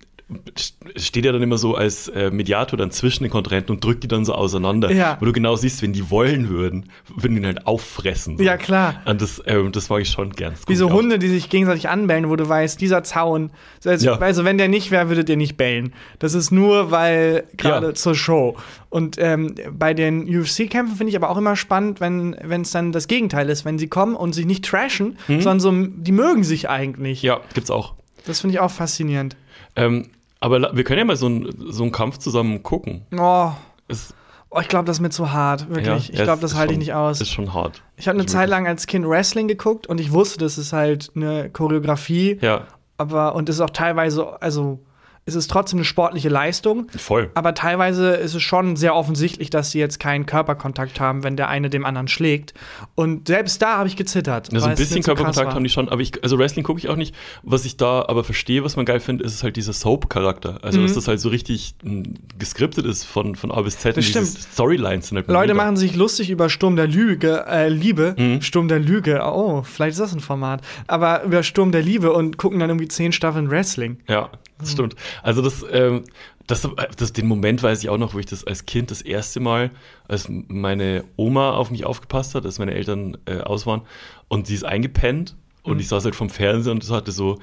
[0.96, 4.08] steht ja dann immer so als äh, Mediator dann zwischen den Kontrahenten und drückt die
[4.08, 4.90] dann so auseinander.
[4.90, 5.16] Ja.
[5.20, 8.36] Wo du genau siehst, wenn die wollen würden, würden die halt auffressen.
[8.36, 8.42] So.
[8.42, 9.02] Ja, klar.
[9.04, 10.54] Und das, ähm, das mag ich schon gern.
[10.66, 10.90] Wie so.
[10.90, 13.50] Hunde, die sich gegenseitig anbellen, wo du weißt, dieser Zaun,
[13.84, 14.18] also, Ja.
[14.18, 15.92] also wenn der nicht wäre, würdet ihr nicht bellen.
[16.18, 17.94] Das ist nur, weil gerade Ja.
[17.94, 18.56] zur Show.
[18.90, 23.06] Und ähm, bei den UFC-Kämpfen finde ich aber auch immer spannend, wenn es dann das
[23.06, 27.22] Gegenteil ist, wenn sie kommen und sich nicht trashen, sondern so, die mögen sich eigentlich.
[27.22, 27.26] Mhm.
[27.28, 27.94] Ja, gibt's auch.
[28.24, 29.36] Das finde ich auch faszinierend.
[29.76, 30.08] Ähm,
[30.46, 33.02] aber wir können ja mal so, ein, so einen Kampf zusammen gucken.
[33.18, 33.50] Oh,
[33.88, 34.14] Ist,
[34.48, 36.08] Oh, ich glaube, das ist mir zu hart, wirklich.
[36.08, 37.20] ja, ich glaube, es das halte ich nicht aus.
[37.20, 37.82] Ist schon hart.
[37.96, 40.72] Ich habe eine Ist Zeit lang als Kind Wrestling geguckt und ich wusste, das ist
[40.72, 42.62] halt eine Choreografie, Ja,
[42.96, 44.78] aber und es ist auch teilweise, also
[45.28, 47.30] es ist trotzdem eine sportliche Leistung, voll.
[47.34, 51.48] aber teilweise ist es schon sehr offensichtlich, dass sie jetzt keinen Körperkontakt haben, wenn der
[51.48, 52.54] eine dem anderen schlägt.
[52.94, 54.54] Und selbst da habe ich gezittert.
[54.54, 57.12] Also ein bisschen Körperkontakt haben die schon, aber ich, also Wrestling gucke ich auch nicht.
[57.42, 60.60] Was ich da aber verstehe, was man geil findet, ist es halt dieser Soap-Charakter.
[60.62, 62.04] Also, dass das halt so richtig mh,
[62.38, 63.96] geskriptet ist von, von A bis Z.
[63.96, 64.00] Mhm.
[64.00, 64.26] Das stimmt.
[64.28, 65.64] Storylines sind halt Leute mega.
[65.64, 68.42] machen sich lustig über Sturm der Lüge, äh, Liebe, Mhm.
[68.42, 72.38] Sturm der Lüge, oh, vielleicht ist das ein Format, aber über Sturm der Liebe und
[72.38, 73.98] gucken dann irgendwie zehn Staffeln Wrestling.
[74.08, 74.96] Ja, das stimmt.
[75.22, 76.04] Also das, ähm,
[76.46, 79.40] das, das, den Moment weiß ich auch noch, wo ich das als Kind das erste
[79.40, 79.70] Mal,
[80.08, 83.82] als meine Oma auf mich aufgepasst hat, als meine Eltern äh, aus waren
[84.28, 87.38] und sie ist eingepennt und ich saß halt vom Fernseher und hatte so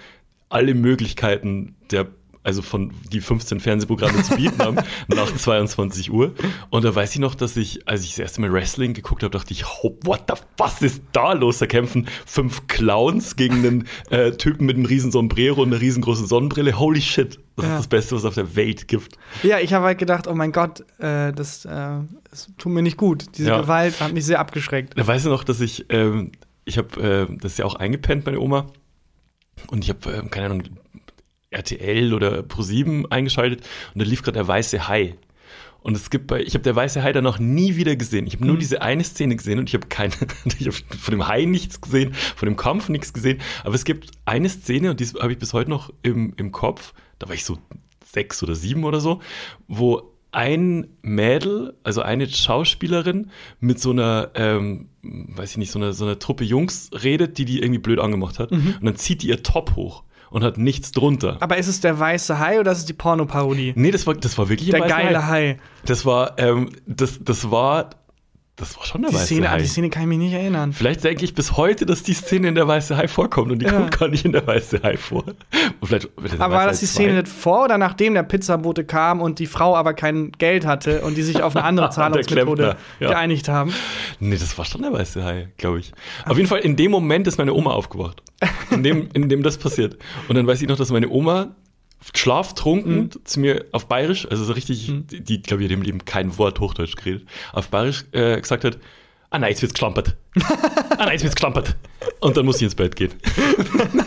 [0.49, 2.07] alle Möglichkeiten der
[2.43, 4.77] also von die 15 Fernsehprogramme zu bieten haben,
[5.07, 6.33] nach 22 Uhr.
[6.69, 9.31] Und da weiß ich noch, dass ich, als ich das erste Mal Wrestling geguckt habe,
[9.31, 11.59] dachte ich, oh, what the, was ist da los?
[11.59, 16.25] Da kämpfen fünf Clowns gegen einen äh, Typen mit einem riesen Sombrero und einer riesengroßen
[16.27, 16.77] Sonnenbrille.
[16.77, 17.71] Holy shit, das Ja.
[17.73, 19.17] ist das Beste, was es auf der Welt gibt.
[19.43, 21.69] Ja, ich habe halt gedacht, oh mein Gott, äh, das, äh,
[22.29, 23.37] das tut mir nicht gut.
[23.37, 23.61] Diese Ja.
[23.61, 24.97] Gewalt hat mich sehr abgeschreckt.
[24.97, 26.31] Da weiß ich noch, dass ich, ähm,
[26.65, 28.67] ich habe, äh, das ist ja auch eingepennt, meine Oma.
[29.67, 30.63] Und ich habe, ähm, keine Ahnung,
[31.53, 33.61] RTL oder Pro7 eingeschaltet
[33.93, 35.15] und da lief gerade der weiße Hai.
[35.83, 38.25] Und es gibt bei, ich habe der weiße Hai dann noch nie wieder gesehen.
[38.25, 40.13] Ich habe nur diese eine Szene gesehen und ich habe keine,
[40.59, 43.41] ich habe von dem Hai nichts gesehen, von dem Kampf nichts gesehen.
[43.65, 46.93] Aber es gibt eine Szene und die habe ich bis heute noch im, im Kopf.
[47.19, 47.57] Da war ich so
[48.03, 49.19] sechs oder sieben oder so,
[49.67, 55.91] wo ein Mädel, also eine Schauspielerin mit so einer, ähm, weiß ich nicht, so einer,
[55.91, 58.51] so einer Truppe Jungs redet, die die irgendwie blöd angemacht hat.
[58.51, 61.37] Und dann zieht die ihr Top hoch und hat nichts drunter.
[61.41, 63.73] Aber ist es der weiße Hai oder ist es die Pornoparodie?
[63.75, 65.53] Nee, das war, das war wirklich Der geile Hai.
[65.53, 65.59] Hai.
[65.85, 67.91] Das war, ähm, das, das war,
[68.55, 69.53] das war schon der Die weiße Szene, Hai.
[69.55, 70.73] an die Szene kann ich mich nicht erinnern.
[70.73, 73.65] Vielleicht denke ich bis heute, dass die Szene in der Weiße Hai vorkommt und die
[73.65, 73.71] Ja.
[73.73, 75.23] kommt gar nicht in der Weiße Hai vor.
[76.39, 77.21] Aber war das die Szene 2.
[77.21, 81.17] nicht vor oder nachdem der Pizzabote kam und die Frau aber kein Geld hatte und
[81.17, 83.07] die sich auf eine andere Der Zahlungsmethode ja.
[83.07, 83.73] geeinigt haben?
[84.19, 85.91] Nee, das war schon der Weiße Hai, glaube ich.
[86.25, 88.21] Auf jeden Fall, in dem Moment ist meine Oma aufgewacht.
[88.71, 89.97] In dem, in dem das passiert.
[90.27, 91.55] Und dann weiß ich noch, dass meine Oma
[92.15, 93.09] schlaftrunken Mhm.
[93.23, 96.37] zu mir auf Bayerisch, also so richtig, die, die glaube ich, hat im Leben kein
[96.37, 98.77] Wort Hochdeutsch geredet, auf Bayerisch äh, gesagt hat,
[99.29, 100.15] ah nein, jetzt wird's geschlampert.
[100.43, 101.75] ah nein, jetzt wird's geschlampert.
[102.19, 103.11] Und dann muss ich ins Bett gehen.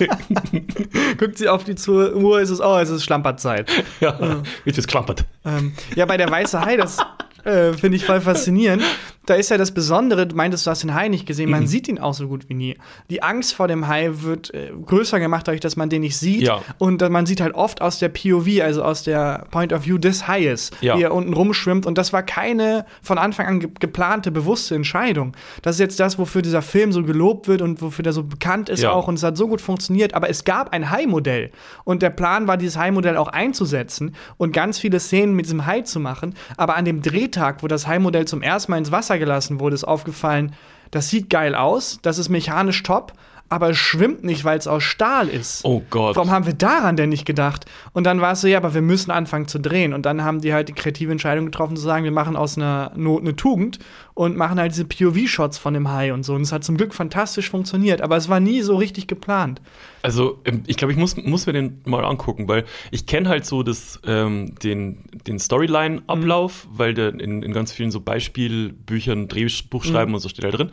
[1.19, 3.71] Guckt sie auf die Uhr, ist es, oh, es ist Schlamperzeit.
[4.01, 5.25] Ja, jetzt wird's geschlampert.
[5.45, 6.99] Ähm, ja, bei der Weiße Hai, das
[7.45, 8.83] äh, finde ich voll faszinierend.
[9.27, 11.51] Da ist ja das Besondere, du meintest, du hast den Hai nicht gesehen, Mhm.
[11.57, 12.77] man sieht ihn auch so gut wie nie.
[13.11, 16.43] Die Angst vor dem Hai wird äh, größer gemacht, dadurch, dass man den nicht sieht.
[16.43, 16.63] Ja.
[16.79, 19.99] Und äh, man sieht halt oft aus der POV, also aus der Point of View
[19.99, 20.97] des Haies, Ja.
[20.97, 21.87] wie er unten rumschwimmt.
[21.87, 25.33] Und das war keine von Anfang an ge geplante, bewusste Entscheidung.
[25.63, 28.69] Das ist jetzt das, wofür dieser Film so gelobt wird und wofür der so bekannt
[28.69, 28.93] ist Ja.
[28.93, 29.09] auch.
[29.09, 30.15] Und es hat so gut funktioniert.
[30.15, 31.51] Aber es gab ein Hai-Modell.
[31.85, 35.81] Und der Plan war, dieses Hai-Modell auch einzusetzen und ganz viele Szenen mit diesem Hai
[35.83, 36.35] zu machen.
[36.57, 39.85] Aber an dem Drehtag, wo das Hai-Modell zum ersten Mal ins Wasser gelassen wurde, ist
[39.85, 40.55] aufgefallen,
[40.91, 43.13] das sieht geil aus, das ist mechanisch top,
[43.49, 45.65] aber es schwimmt nicht, weil es aus Stahl ist.
[45.65, 46.17] Oh Gott.
[46.17, 47.67] Warum haben wir daran denn nicht gedacht?
[47.93, 49.93] Und dann war es so, ja, aber wir müssen anfangen zu drehen.
[49.95, 52.93] Und dann haben die halt die kreative Entscheidung getroffen, zu sagen, wir machen aus einer
[52.97, 53.79] Not eine Tugend
[54.15, 56.35] und machen halt diese POV-Shots von dem Hai und so.
[56.35, 59.61] Und es hat zum Glück fantastisch funktioniert, aber es war nie so richtig geplant.
[60.03, 63.45] Also, ähm, ich glaube, ich muss, muss mir den mal angucken, weil ich kenne halt
[63.45, 70.15] so das, ähm, den, den Storyline-Ablauf, weil der in, in ganz vielen so Beispielbüchern, Drehbuchschreiben
[70.15, 70.71] und so steht da drin.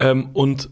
[0.00, 0.70] Ähm, und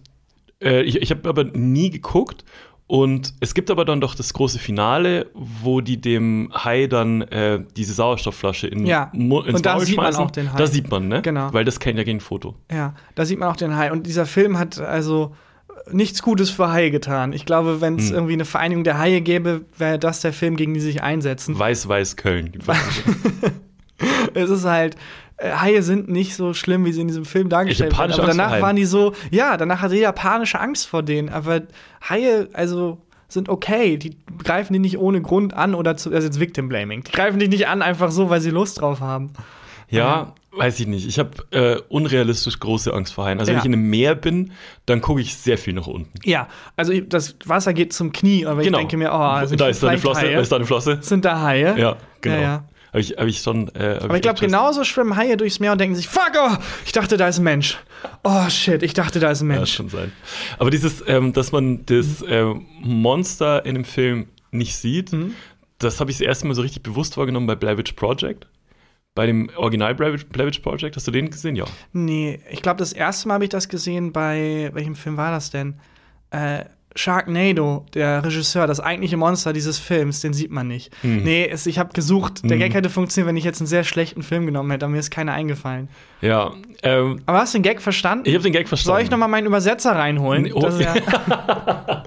[0.62, 2.44] äh, ich, ich habe aber nie geguckt.
[2.90, 7.60] Und es gibt aber dann doch das große Finale, wo die dem Hai dann äh,
[7.76, 9.10] diese Sauerstoffflasche in, Ja.
[9.12, 10.24] Mu- ins Und da Maul sieht man schmeißen.
[10.24, 10.56] auch den Hai.
[10.56, 11.20] Da sieht man, ne?
[11.20, 11.52] Genau.
[11.52, 12.54] Weil das kennt ja gegen Foto.
[12.72, 13.92] Ja, da sieht man auch den Hai.
[13.92, 15.34] Und dieser Film hat also
[15.92, 17.34] nichts Gutes für Haie getan.
[17.34, 18.14] Ich glaube, wenn es Hm.
[18.14, 21.58] irgendwie eine Vereinigung der Haie gäbe, wäre das der Film, gegen die sich einsetzen.
[21.58, 22.52] Weiß, weiß, Köln.
[24.34, 24.96] Es ist halt,
[25.40, 28.12] Haie sind nicht so schlimm, wie sie in diesem Film dargestellt werden.
[28.12, 31.28] Aber danach waren die so, ja, danach hatte jeder panische Angst vor denen.
[31.28, 31.62] Aber
[32.08, 32.98] Haie, also
[33.28, 33.96] sind okay.
[33.98, 37.04] Die greifen die nicht ohne Grund an oder zu, also jetzt Victim Blaming.
[37.04, 39.30] Die greifen dich nicht an, einfach so, weil sie Lust drauf haben.
[39.90, 41.06] Ja, weiß ich nicht.
[41.06, 43.38] Ich habe äh, unrealistisch große Angst vor Haien.
[43.38, 43.60] Also wenn Ja.
[43.60, 44.52] ich in einem Meer bin,
[44.86, 46.10] dann gucke ich sehr viel nach unten.
[46.24, 49.56] Ja, also das Wasser geht zum Knie, aber ich denke mir, oh, Genau.
[49.56, 50.20] da ist da eine Flosse.
[50.22, 50.34] Haie?
[50.34, 50.98] Da ist da eine Flosse.
[51.00, 51.78] Sind da Haie?
[51.78, 52.36] Ja, genau.
[52.36, 52.64] Ja, ja.
[52.88, 53.68] Habe ich, hab ich schon.
[53.74, 56.92] Äh, Aber ich glaube, genauso schwimmen Haie durchs Meer und denken sich, fuck, oh, ich
[56.92, 57.78] dachte, da ist ein Mensch.
[58.24, 59.74] Oh, shit, ich dachte, da ist ein Ja, Mensch.
[59.74, 60.12] schon sein.
[60.58, 65.34] Aber dieses, ähm, dass man das ähm, Monster in einem Film nicht sieht, Mhm.
[65.78, 68.46] das habe ich das erste Mal so richtig bewusst wahrgenommen bei Blair Witch Project.
[69.14, 70.94] bei dem Original Witch Project.
[70.94, 71.56] Hast du den gesehen?
[71.56, 71.64] Ja.
[71.92, 75.50] Nee, ich glaube, das erste Mal habe ich das gesehen bei, welchem Film war das
[75.50, 75.74] denn?
[76.30, 80.92] Äh, Sharknado, der Regisseur, das eigentliche Monster dieses Films, den sieht man nicht.
[81.02, 81.22] Mhm.
[81.22, 82.40] Nee, es, ich habe gesucht.
[82.44, 84.98] Der Gag hätte funktioniert, wenn ich jetzt einen sehr schlechten Film genommen hätte, aber mir
[84.98, 85.88] ist keiner eingefallen.
[86.20, 86.52] Ja.
[86.82, 88.24] Ähm, Aber hast du den Gag verstanden?
[88.26, 88.96] ich habe den Gag verstanden.
[88.96, 90.42] Soll ich noch mal meinen Übersetzer reinholen?
[90.44, 90.94] Nee, oh, ja,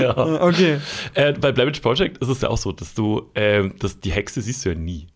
[0.00, 0.42] ja.
[0.42, 0.78] okay.
[1.14, 4.42] Äh, bei Witch Project ist es ja auch so, dass du, äh, dass die Hexe
[4.42, 5.06] siehst du ja nie.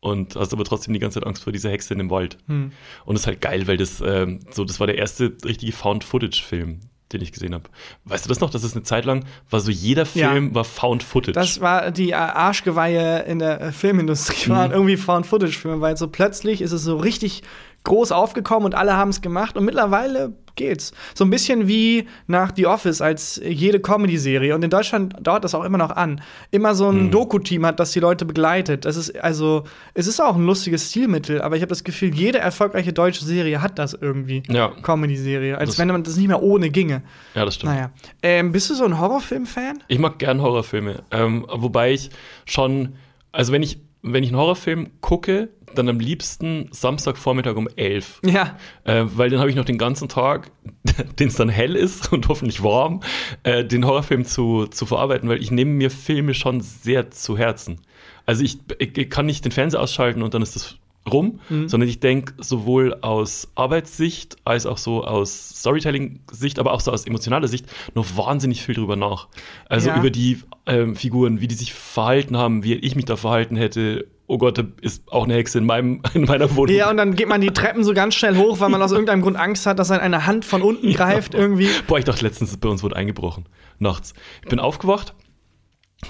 [0.00, 2.38] Und hast aber trotzdem die ganze Zeit Angst vor dieser Hexe in dem Wald.
[2.46, 2.70] Hm.
[3.04, 6.80] Und das ist halt geil, weil das, ähm, so, das war der erste richtige Found-Footage-Film,
[7.12, 7.64] den ich gesehen habe.
[8.04, 8.50] Weißt du das noch?
[8.50, 10.30] Das ist eine Zeit lang, war so jeder Ja.
[10.32, 11.32] Film war Found-Footage.
[11.34, 14.52] Das war die Arschgeweihe in der äh, Filmindustrie, Mhm.
[14.54, 17.42] waren irgendwie Found-Footage-Filme, weil so plötzlich ist es so richtig
[17.86, 20.92] groß aufgekommen und alle haben es gemacht und mittlerweile geht's.
[21.14, 25.54] So ein bisschen wie nach The Office als jede Comedy-Serie und in Deutschland dauert das
[25.54, 26.22] auch immer noch an.
[26.50, 28.86] Immer so ein Doku-Team hat, das die Leute begleitet.
[28.86, 32.38] Das ist also, es ist auch ein lustiges Stilmittel, aber ich habe das Gefühl, jede
[32.38, 34.42] erfolgreiche deutsche Serie hat das irgendwie.
[34.48, 34.68] Ja.
[34.82, 37.02] Comedy-Serie, als Das- wenn man das nicht mehr ohne ginge.
[37.34, 37.74] ja, das stimmt.
[37.74, 37.90] Naja.
[38.22, 39.82] Ähm, bist du so ein Horrorfilm-Fan?
[39.88, 41.02] Ich mag gern Horrorfilme.
[41.10, 42.08] Ähm, wobei ich
[42.46, 42.94] schon,
[43.30, 43.78] also wenn ich,
[44.12, 48.20] wenn ich einen Horrorfilm gucke, dann am liebsten Samstagvormittag um 11.
[48.24, 48.56] Ja.
[48.84, 50.50] Äh, weil dann habe ich noch den ganzen Tag,
[51.18, 53.02] den es dann hell ist und hoffentlich warm,
[53.42, 57.80] äh, den Horrorfilm zu, zu verarbeiten, weil ich nehme mir Filme schon sehr zu Herzen.
[58.24, 60.76] Also ich, ich kann nicht den Fernseher ausschalten und dann ist das
[61.10, 61.68] rum, Mhm.
[61.68, 67.06] sondern ich denke sowohl aus Arbeitssicht als auch so aus Storytelling-Sicht, aber auch so aus
[67.06, 69.28] emotionaler Sicht noch wahnsinnig viel drüber nach.
[69.68, 69.98] Also Ja.
[69.98, 74.06] über die ähm, Figuren, wie die sich verhalten haben, wie ich mich da verhalten hätte.
[74.26, 76.74] Oh Gott, da ist auch eine Hexe in, meinem, in meiner Wohnung.
[76.74, 79.22] Ja, und dann geht man die Treppen so ganz schnell hoch, weil man aus irgendeinem
[79.22, 81.68] Grund Angst hat, dass eine Hand von unten greift irgendwie.
[81.86, 83.44] Boah, ich dachte letztens, bei uns wurde eingebrochen.
[83.78, 84.14] Nachts.
[84.42, 85.14] Ich bin aufgewacht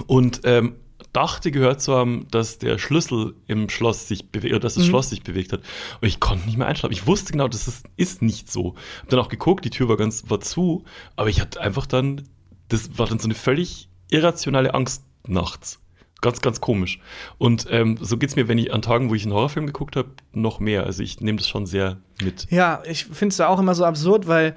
[0.07, 0.77] und ähm,
[1.17, 5.09] dachte gehört zu haben, dass der Schlüssel im Schloss sich bewegt, oder dass das Schloss
[5.09, 5.63] sich bewegt hat.
[6.03, 6.93] Und ich konnte nicht mehr einschlafen.
[6.93, 8.75] Ich wusste genau, das ist, ist nicht so.
[9.01, 10.85] Hab dann auch geguckt, die Tür war ganz, war zu,
[11.17, 12.29] aber ich hatte einfach dann,
[12.69, 15.81] das war dann so eine völlig irrationale Angst nachts.
[16.21, 17.01] Ganz, ganz komisch.
[17.39, 20.11] Und ähm, so geht's mir, wenn ich an Tagen, wo ich einen Horrorfilm geguckt habe,
[20.33, 20.85] noch mehr.
[20.85, 22.47] Also ich nehme das schon sehr mit.
[22.51, 24.55] Ja, ich finde es ja auch immer so absurd, weil,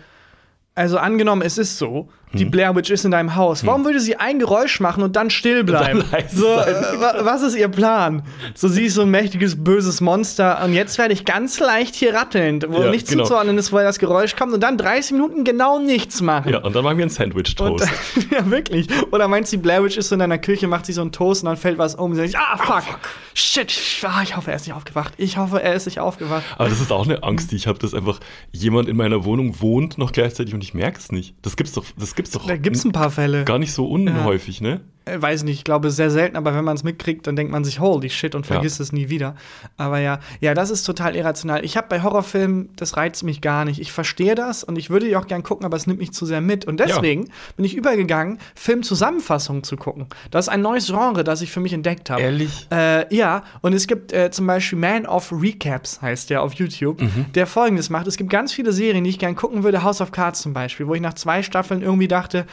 [0.75, 2.51] also angenommen, es ist so, die Hm.
[2.51, 3.65] Blair Witch ist in deinem Haus.
[3.65, 6.03] Warum würde sie ein Geräusch machen und dann still bleiben?
[6.11, 8.21] dann so, äh, wa- was ist ihr Plan?
[8.53, 12.13] So, sie ist so ein mächtiges, böses Monster und jetzt werde ich ganz leicht hier
[12.13, 13.23] ratteln, wo Ja, nicht genau.
[13.23, 16.51] zuzuordnen ist, woher das Geräusch kommt und dann 30 Minuten genau nichts machen.
[16.51, 17.87] Ja, und dann machen wir einen Und, Sandwich-Toast.
[18.31, 18.87] ja, wirklich.
[19.11, 21.11] Oder meinst du, die Blair Witch ist so in deiner Küche, macht sich so einen
[21.11, 22.99] Toast und dann fällt was um und sagt, ah, fuck,
[23.33, 23.73] shit,
[24.03, 25.13] ah, ich hoffe, er ist nicht aufgewacht.
[25.17, 26.43] Ich hoffe, er ist nicht aufgewacht.
[26.57, 28.19] Aber das ist auch eine Angst, die ich habe, dass einfach
[28.51, 31.33] jemand in meiner Wohnung wohnt noch gleichzeitig und ich merke es nicht.
[31.41, 33.45] Das gibt's doch, das gibt's doch Da gibt's ein paar Fälle.
[33.45, 34.81] gar nicht so unhäufig, ne?
[35.09, 37.63] Äh, weiß nicht, ich glaube sehr selten, aber wenn man es mitkriegt, dann denkt man
[37.63, 39.35] sich, holy shit, und vergisst es nie wieder.
[39.77, 41.63] Aber ja, ja, das ist total irrational.
[41.65, 43.79] Ich habe bei Horrorfilmen, das reizt mich gar nicht.
[43.79, 46.25] Ich verstehe das und ich würde die auch gern gucken, aber es nimmt mich zu
[46.25, 46.65] sehr mit.
[46.65, 50.07] Und deswegen bin ich übergegangen, Filmzusammenfassungen zu gucken.
[50.31, 52.21] Das ist ein neues Genre, das ich für mich entdeckt habe.
[52.21, 52.67] Ehrlich?
[52.71, 57.01] Äh, ja, und es gibt äh, zum Beispiel Man of Recaps, heißt der auf YouTube,
[57.01, 57.25] Mhm.
[57.33, 58.07] der folgendes macht.
[58.07, 59.83] Es gibt ganz viele Serien, die ich gern gucken würde.
[59.83, 62.45] House of Cards zum Beispiel, wo ich nach zwei Staffeln irgendwie dachte,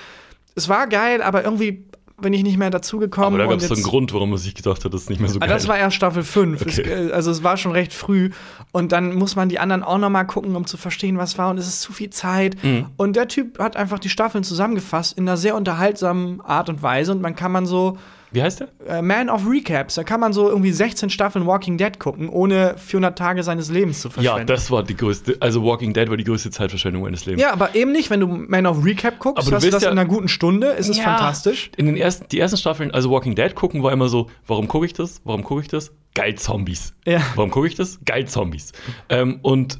[0.55, 1.85] es war geil, aber irgendwie
[2.21, 3.29] bin ich nicht mehr dazugekommen.
[3.29, 5.21] Aber da gab es so einen Grund, warum man sich gedacht hat, das ist nicht
[5.21, 5.49] mehr so Ah, geil.
[5.51, 6.63] das war erst Staffel 5.
[6.63, 6.81] Okay.
[6.83, 8.31] Es, also es war schon recht früh.
[8.73, 11.51] Und dann muss man die anderen auch noch mal gucken, um zu verstehen, was war.
[11.51, 12.57] Und es ist zu viel Zeit.
[12.65, 12.87] Mhm.
[12.97, 17.13] Und der Typ hat einfach die Staffeln zusammengefasst in einer sehr unterhaltsamen Art und Weise.
[17.13, 17.99] Und man kann man so
[18.33, 18.69] Wie heißt der?
[18.89, 22.75] äh, Man of Recaps, da kann man so irgendwie 16 Staffeln Walking Dead gucken, ohne
[22.77, 24.39] 400 Tage seines Lebens zu verschwenden.
[24.41, 27.43] Ja, das war die größte, also Walking Dead war die größte Zeitverschwendung meines Lebens.
[27.43, 29.75] Ja, aber eben nicht, wenn du Man of Recap guckst, Aber du hast du willst
[29.77, 31.05] das ja- in einer guten Stunde, ist es Ja.
[31.05, 31.71] fantastisch.
[31.77, 34.87] In den ersten, die ersten Staffeln, also Walking Dead gucken, war immer so, warum gucke
[34.87, 35.21] ich das?
[35.25, 35.93] Warum gucke ich das?
[36.15, 36.95] Geil Zombies.
[37.07, 37.21] Ja.
[37.37, 38.01] Warum gucke ich das?
[38.05, 38.73] Geil Zombies.
[39.09, 39.79] Ähm, und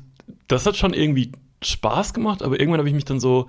[0.49, 1.33] das hat schon irgendwie
[1.63, 3.47] Spaß gemacht, aber irgendwann habe ich mich dann so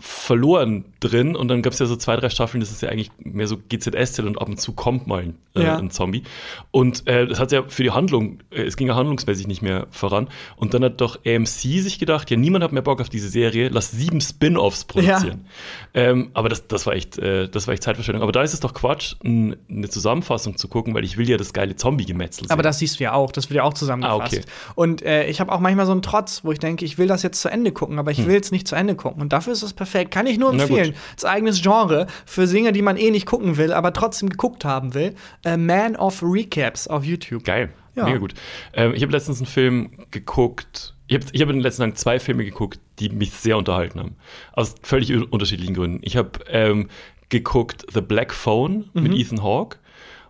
[0.00, 3.10] verloren drin und dann gab es ja so zwei, drei Staffeln, das ist ja eigentlich
[3.18, 5.76] mehr so GZSZ und ab und zu kommt mal ein, äh, Ja.
[5.76, 6.22] ein Zombie.
[6.70, 9.86] Und äh, das hat ja für die Handlung, äh, es ging ja handlungsmäßig nicht mehr
[9.90, 10.28] voran.
[10.56, 11.48] Und dann hat doch AMC
[11.80, 15.46] sich gedacht, ja, niemand hat mehr Bock auf diese Serie, lass sieben Spin-Offs produzieren.
[15.94, 18.22] Ähm, aber das, das war echt, äh, das war echt Zeitverschwendung.
[18.22, 21.36] Aber da ist es doch Quatsch, n- eine Zusammenfassung zu gucken, weil ich will ja
[21.36, 22.52] das geile Zombie-Gemetzel sehen.
[22.52, 24.34] Aber das siehst du ja auch, das wird ja auch zusammengefasst.
[24.36, 24.44] Ah, okay.
[24.76, 27.22] Und äh, ich habe auch manchmal so einen Trotz, wo ich denke, ich will das
[27.24, 29.20] jetzt zu Ende gucken, aber ich will es nicht zu Ende gucken.
[29.22, 29.87] Und dafür ist es perfekt.
[30.10, 30.94] Kann ich nur empfehlen.
[31.16, 34.94] Das eigenes Genre für Dinge, die man eh nicht gucken will, aber trotzdem geguckt haben
[34.94, 35.14] will.
[35.44, 37.44] Äh, Man of Recaps auf YouTube.
[37.44, 38.04] Geil, Ja.
[38.04, 38.34] mega gut.
[38.74, 40.94] Ähm, ich habe letztens einen Film geguckt.
[41.06, 43.98] Ich habe ich hab in den letzten Tagen zwei Filme geguckt, die mich sehr unterhalten
[43.98, 44.16] haben.
[44.52, 46.00] Aus völlig unterschiedlichen Gründen.
[46.02, 46.88] Ich habe ähm,
[47.30, 49.02] geguckt The Black Phone Mhm.
[49.02, 49.78] mit Ethan Hawke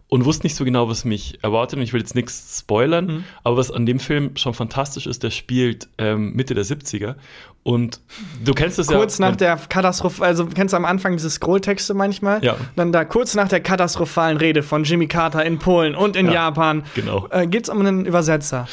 [0.08, 1.78] und wusste nicht so genau, was mich erwartet.
[1.78, 3.24] Und ich will jetzt nichts spoilern, Mhm.
[3.44, 7.16] aber was an dem Film schon fantastisch ist, der spielt ähm, Mitte der 70er.
[7.62, 8.00] Und
[8.42, 9.28] du kennst es Kurz ja.
[9.28, 12.42] nach der Katastrophe, also kennst du am Anfang diese Scrolltexte manchmal?
[12.42, 12.56] Ja.
[12.76, 16.32] Dann da kurz nach der katastrophalen Rede von Jimmy Carter in Polen und in Ja,
[16.32, 17.28] Japan genau.
[17.30, 18.66] äh, geht's um einen Übersetzer.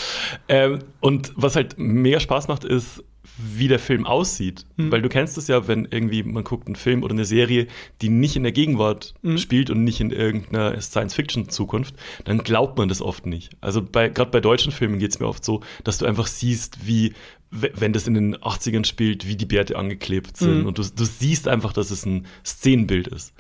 [0.48, 3.04] Ähm, und was halt mega Spaß macht, ist,
[3.38, 4.66] wie der Film aussieht.
[4.78, 4.92] Mhm.
[4.92, 7.68] Weil du kennst es ja, wenn irgendwie man guckt einen Film oder eine Serie,
[8.02, 9.38] die nicht in der Gegenwart Mhm.
[9.38, 13.52] spielt und nicht in irgendeiner Science-Fiction-Zukunft, dann glaubt man das oft nicht.
[13.62, 16.86] Also bei, gerade bei deutschen Filmen geht es mir oft so, dass du einfach siehst,
[16.88, 17.14] wie,
[17.52, 20.62] wenn das in den 80ern spielt, wie die Bärte angeklebt sind.
[20.62, 20.66] Mhm.
[20.68, 23.34] Und du, du siehst einfach, dass es ein Szenenbild ist.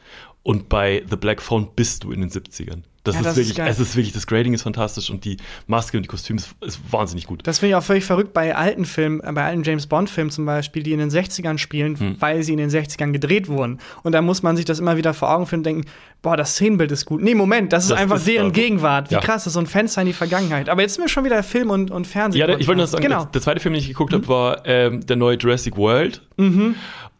[0.43, 2.83] Und bei The Black Phone bist du in den 70ern.
[3.05, 3.67] Das, Ja, ist das ist wirklich, geil.
[3.69, 5.37] es ist wirklich, das Grading ist fantastisch und die
[5.67, 7.45] Maske und die Kostüme ist, ist wahnsinnig gut.
[7.47, 10.45] Das finde ich auch völlig verrückt bei alten Filmen, äh, bei alten James Bond-Filmen zum
[10.45, 12.15] Beispiel, die in den 60ern spielen, Hm.
[12.19, 13.79] weil sie in den 60ern gedreht wurden.
[14.03, 15.85] Und da muss man sich das immer wieder vor Augen führen und denken,
[16.21, 17.21] boah, das Szenenbild ist gut.
[17.21, 19.11] Nee, Moment, das ist Das einfach ist deren also- Gegenwart.
[19.11, 19.19] Wie Ja.
[19.21, 20.67] krass, das ist so ein Fenster in die Vergangenheit.
[20.69, 22.39] Aber jetzt sind wir schon wieder Film und, und Fernsehen.
[22.39, 23.19] Ja, der, ich wollte nur sagen, Genau.
[23.23, 26.21] der, der zweite Film, den ich geguckt habe, war ähm, der neue Jurassic World.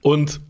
[0.02, 0.42] Und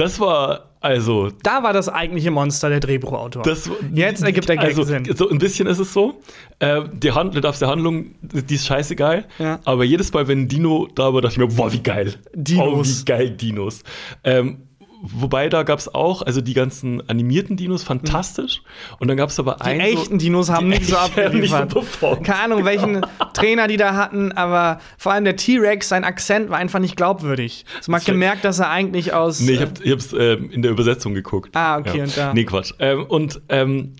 [0.00, 3.42] das war also Da war das eigentliche Monster der Drehbuchautor.
[3.42, 5.04] das, Jetzt ergibt Gag also, Sinn.
[5.14, 6.20] So ein bisschen ist es so.
[6.58, 9.26] Äh, die Hand, du darfst der Handlung, die ist scheißegal.
[9.38, 9.60] Ja.
[9.64, 12.14] Aber jedes Mal, wenn ein Dino da war, dachte ich mir, boah, wie geil.
[12.34, 12.66] Dinos.
[12.66, 13.82] Oh, wie geil Dinos.
[14.24, 14.62] Ähm,
[15.02, 18.62] wobei da gab es auch, also die ganzen animierten Dinos, fantastisch.
[18.98, 19.80] Und dann gab es aber die einen.
[19.80, 22.24] echten Dinos haben die nicht so haben nicht so abgeliefert.
[22.24, 23.00] Keine Ahnung, welchen
[23.32, 27.64] Trainer die da hatten, aber vor allem der T-Rex, sein Akzent war einfach nicht glaubwürdig.
[27.78, 29.40] Also man hat gemerkt, dass er eigentlich aus.
[29.40, 31.54] Nee, ich äh, hab, ich hab's ähm, in der Übersetzung geguckt.
[31.56, 32.72] Ah, okay, und da- Nee, Quatsch.
[32.78, 33.94] Ähm, und ähm,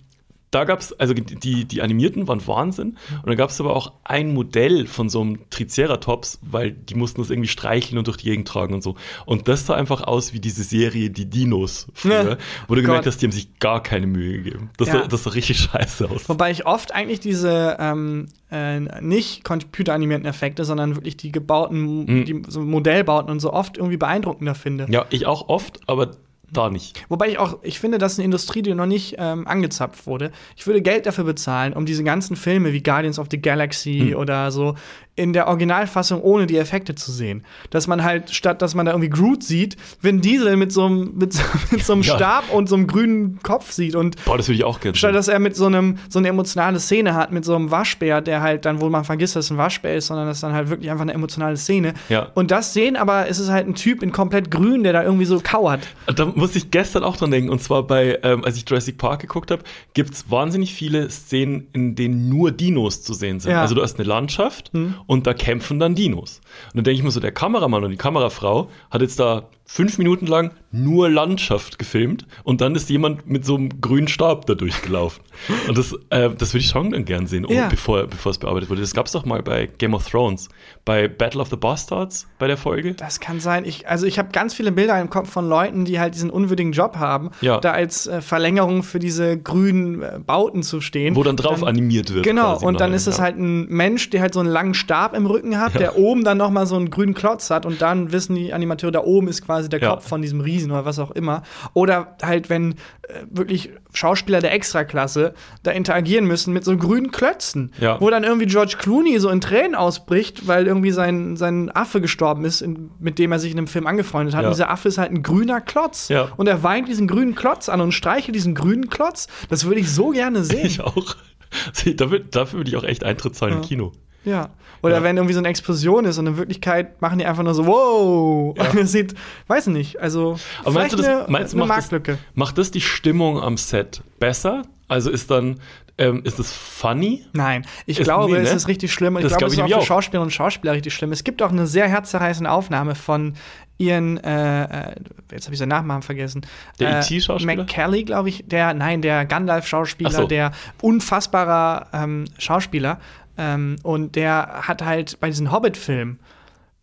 [0.50, 2.96] da gab's, also die, die animierten waren Wahnsinn.
[3.16, 7.30] Und dann gab's aber auch ein Modell von so einem Triceratops, weil die mussten das
[7.30, 8.96] irgendwie streicheln und durch die Gegend tragen und so.
[9.26, 12.36] Und das sah einfach aus wie diese Serie Die Dinos früher, Ja.
[12.68, 13.12] wo du gemerkt Gott.
[13.12, 14.70] hast, die haben sich gar keine Mühe gegeben.
[14.76, 14.94] Das, Ja.
[15.02, 16.28] sah, das sah richtig scheiße aus.
[16.28, 22.24] Wobei ich oft eigentlich diese ähm, äh, nicht computeranimierten Effekte, sondern wirklich die gebauten, Mhm.
[22.24, 24.86] die, so Modellbauten und so oft irgendwie beeindruckender finde.
[24.90, 26.10] Ja, ich auch oft, aber
[26.52, 27.02] da nicht.
[27.08, 30.30] Wobei ich auch, ich finde, das ist eine Industrie, die noch nicht ähm, angezapft wurde.
[30.56, 34.16] Ich würde Geld dafür bezahlen, um diese ganzen Filme wie Guardians of the Galaxy Hm.
[34.16, 34.74] oder so
[35.16, 37.44] in der Originalfassung ohne die Effekte zu sehen.
[37.68, 41.12] Dass man halt, statt dass man da irgendwie Groot sieht, Vin Diesel mit so einem,
[41.16, 42.14] mit so, mit so einem Ja.
[42.16, 45.14] Stab und so einem grünen Kopf sieht und Boah, das würde ich auch gerne Statt
[45.14, 48.40] dass er mit so einem so eine emotionale Szene hat mit so einem Waschbär, der
[48.40, 50.70] halt dann, wo man vergisst, dass es ein Waschbär ist, sondern das ist dann halt
[50.70, 51.92] wirklich einfach eine emotionale Szene.
[52.08, 52.28] Ja.
[52.34, 55.26] Und das sehen, aber es ist halt ein Typ in komplett grün, der da irgendwie
[55.26, 55.86] so kauert.
[56.06, 57.50] Da muss ich gestern auch dran denken.
[57.50, 59.62] Und zwar bei, ähm, als ich Jurassic Park geguckt habe,
[59.94, 63.52] gibt es wahnsinnig viele Szenen, in denen nur Dinos zu sehen sind.
[63.52, 63.62] Ja.
[63.62, 64.72] Also du hast eine Landschaft
[65.06, 66.40] und da kämpfen dann Dinos.
[66.66, 69.98] Und dann denke ich mir so, der Kameramann und die Kamerafrau hat jetzt da fünf
[69.98, 74.54] Minuten lang nur Landschaft gefilmt und dann ist jemand mit so einem grünen Stab da
[74.54, 75.22] durchgelaufen.
[75.68, 77.68] und das, äh, das würde ich schon dann gern sehen, oh, Ja.
[77.68, 78.80] bevor, bevor es bearbeitet wurde.
[78.80, 80.48] Das gab es doch mal bei Game of Thrones,
[80.84, 82.94] bei Battle of the Bastards, bei der Folge.
[82.94, 83.64] Das kann sein.
[83.64, 86.72] Ich, also ich habe ganz viele Bilder im Kopf von Leuten, die halt diesen unwürdigen
[86.72, 87.58] Job haben, Ja.
[87.60, 91.14] da als äh, Verlängerung für diese grünen äh, Bauten zu stehen.
[91.14, 92.24] Wo dann drauf animiert wird.
[92.24, 93.22] Genau, und dann ist es ja.
[93.24, 96.38] halt ein Mensch, der halt so einen langen Stab im Rücken hat, der oben dann
[96.38, 99.44] noch mal so einen grünen Klotz hat und dann wissen die Animateure, da oben ist
[99.46, 99.90] quasi der Ja.
[99.90, 101.42] Kopf von diesem Riesen oder was auch immer.
[101.74, 102.72] Oder halt, wenn
[103.08, 108.00] äh, wirklich Schauspieler der Extraklasse da interagieren müssen mit so grünen Klötzen, Ja.
[108.00, 112.44] wo dann irgendwie George Clooney so in Tränen ausbricht, weil irgendwie sein, sein Affe gestorben
[112.44, 114.42] ist, in, mit dem er sich in dem Film angefreundet hat.
[114.42, 114.48] Ja.
[114.48, 116.10] Und dieser Affe ist halt ein grüner Klotz.
[116.36, 119.26] Und er weint diesen grünen Klotz an und streichelt diesen grünen Klotz.
[119.48, 120.66] Das würde ich so gerne sehen.
[120.66, 121.16] Ich auch.
[121.96, 123.90] Dafür, dafür würde ich auch echt Eintritt zahlen im Kino.
[124.24, 124.50] Ja.
[124.82, 125.02] Oder Ja.
[125.02, 128.56] wenn irgendwie so eine Explosion ist und in Wirklichkeit machen die einfach nur so, wow.
[128.56, 128.70] Ja.
[128.70, 129.14] Und es sieht,
[129.46, 132.80] weiß nicht, also Aber meinst du, das, eine, meinst eine macht, das, macht das die
[132.80, 134.62] Stimmung am Set besser?
[134.88, 135.60] Also ist dann,
[135.98, 137.24] ähm, ist es funny?
[137.34, 138.56] Nein, ich Ist- glaube, es ne?
[138.56, 139.16] ist richtig schlimm.
[139.18, 139.86] Ich Das glaube, glaub es ist auch für auch.
[139.86, 141.12] Schauspieler und Schauspieler richtig schlimm.
[141.12, 143.34] Es gibt auch eine sehr herzzerreißende Aufnahme von
[143.76, 144.94] ihren, äh, äh,
[145.32, 146.42] jetzt habe ich seinen Nachnamen vergessen.
[146.78, 147.56] Der äh, E.T.-Schauspieler?
[147.56, 148.44] McKelly, glaube ich.
[148.46, 150.26] Der, nein, der Gandalf-Schauspieler, so.
[150.26, 150.52] der
[150.82, 152.98] unfassbarer ähm, Schauspieler.
[153.40, 156.18] Ähm, und der hat halt bei diesen Hobbit-Filmen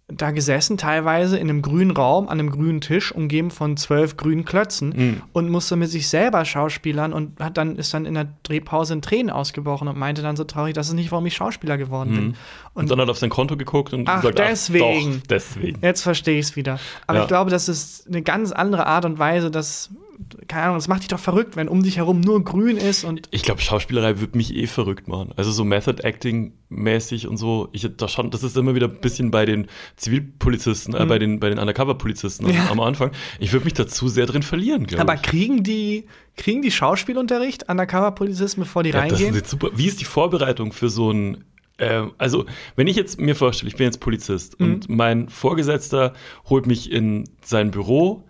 [0.10, 4.46] da gesessen, teilweise in einem grünen Raum, an einem grünen Tisch, umgeben von zwölf grünen
[4.46, 5.22] Klötzen Mhm.
[5.34, 9.02] und musste mit sich selber schauspielern und hat dann, ist dann in der Drehpause in
[9.02, 12.24] Tränen ausgebrochen und meinte dann so traurig, das ist nicht, warum ich Schauspieler geworden bin.
[12.28, 12.34] Mhm.
[12.74, 15.12] Und, dann hat er auf sein Konto geguckt und Ach, gesagt, deswegen.
[15.16, 15.80] ach, doch, deswegen.
[15.82, 16.80] Jetzt verstehe ich es wieder.
[17.06, 17.24] Aber Ja.
[17.24, 19.90] ich glaube, das ist eine ganz andere Art und Weise, das
[20.48, 23.28] keine Ahnung, das macht dich doch verrückt, wenn um dich herum nur grün ist und.
[23.32, 25.32] Ich glaube, Schauspielerei wird mich eh verrückt machen.
[25.36, 27.70] Also so Method Acting mäßig und so.
[27.72, 31.40] Ich da schon, das ist immer wieder ein bisschen bei den Zivilpolizisten, äh, bei den
[31.40, 32.70] bei den Undercover-Polizisten Ja.
[32.72, 33.12] am Anfang.
[33.40, 35.22] Ich würde mich dazu sehr drin verlieren, glaube Aber ich.
[35.22, 36.06] kriegen die,
[36.36, 39.46] kriegen die Schauspielunterricht, Undercover-Polizisten, bevor die Ja, das ist reingehen?
[39.46, 39.70] super.
[39.76, 41.44] Wie ist die Vorbereitung für so ein
[41.80, 42.46] ähm, also,
[42.76, 44.66] wenn ich jetzt mir vorstelle, ich bin jetzt Polizist Mhm.
[44.66, 46.14] und mein Vorgesetzter
[46.50, 48.24] holt mich in sein Büro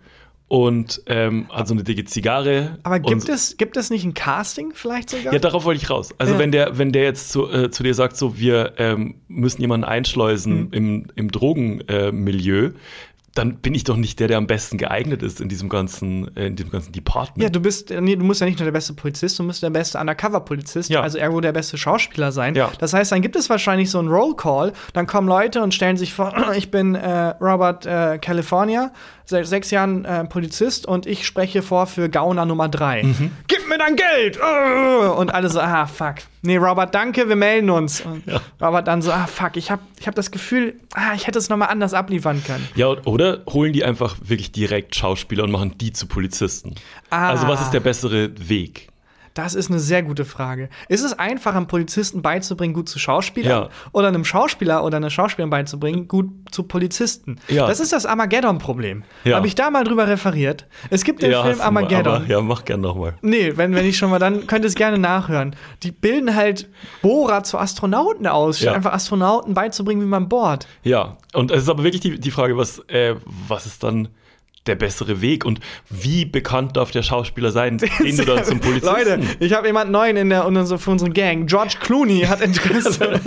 [0.48, 2.78] und ähm, hat so eine dicke Zigarre.
[2.82, 5.32] Aber gibt es, gibt es nicht ein Casting vielleicht sogar?
[5.32, 6.14] Ja, darauf wollte ich raus.
[6.16, 6.38] Also Ja.
[6.38, 9.84] wenn der, wenn der jetzt zu, äh, zu dir sagt, so wir ähm, müssen jemanden
[9.84, 10.68] einschleusen Mhm.
[10.72, 12.70] im, im Drogenmilieu, äh,
[13.34, 16.46] dann bin ich doch nicht der, der am besten geeignet ist in diesem ganzen, äh,
[16.46, 17.42] in diesem ganzen Department.
[17.42, 19.70] Ja, du bist, nee, du musst ja nicht nur der beste Polizist, du musst der
[19.70, 21.02] beste Undercover-Polizist, Ja.
[21.02, 22.54] also ergo der beste Schauspieler sein.
[22.54, 22.70] Ja.
[22.78, 26.12] Das heißt, dann gibt es wahrscheinlich so einen Roll-Call, dann kommen Leute und stellen sich
[26.14, 28.92] vor, ich bin äh, Robert äh, California,
[29.24, 33.02] seit sechs Jahren äh, Polizist und ich spreche vor für Gauner Nummer drei.
[33.04, 33.30] Mhm.
[33.46, 34.38] Gib mir dein Geld!
[34.38, 36.16] Und alle so, ah, fuck.
[36.42, 38.00] Nee, Robert, danke, wir melden uns.
[38.00, 38.40] Und Ja.
[38.60, 41.48] Robert dann so, ah, fuck, ich hab, ich hab das Gefühl, ah, ich hätte es
[41.48, 42.68] noch mal anders abliefern können.
[42.74, 46.74] Ja, oder holen die einfach wirklich direkt Schauspieler und machen die zu Polizisten.
[47.10, 47.30] Ah.
[47.30, 48.88] Also was ist der bessere Weg?
[49.38, 50.68] Das ist eine sehr gute Frage.
[50.88, 53.62] Ist es einfach, einem Polizisten beizubringen, gut zu Schauspielern?
[53.64, 53.68] Ja.
[53.92, 57.38] Oder einem Schauspieler oder einer Schauspielerin beizubringen, gut zu Polizisten?
[57.46, 57.68] Ja.
[57.68, 59.04] Das ist das Armageddon-Problem.
[59.22, 59.36] Ja.
[59.36, 60.66] Habe ich da mal drüber referiert?
[60.90, 62.14] Es gibt den Film du mal, Armageddon.
[62.16, 63.14] Aber, ja, mach gern nochmal.
[63.22, 65.54] Nee, wenn, wenn ich schon mal, dann könnt ihr es gerne nachhören.
[65.84, 66.68] Die bilden halt
[67.00, 68.72] Bohrer zu Astronauten aus, Ja.
[68.72, 70.66] einfach Astronauten beizubringen, wie man bohrt.
[70.82, 73.14] Ja, und es ist aber wirklich die, die Frage, was, äh,
[73.46, 74.08] was ist dann
[74.68, 75.58] der bessere Weg und
[75.90, 79.92] wie bekannt darf der Schauspieler sein, den du dann zum Polizisten Leute, ich habe jemanden
[79.92, 81.46] neuen in der in unser- für unsere Gang.
[81.48, 83.20] George Clooney hat Interesse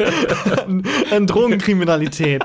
[0.65, 2.43] an, an Drogenkriminalität.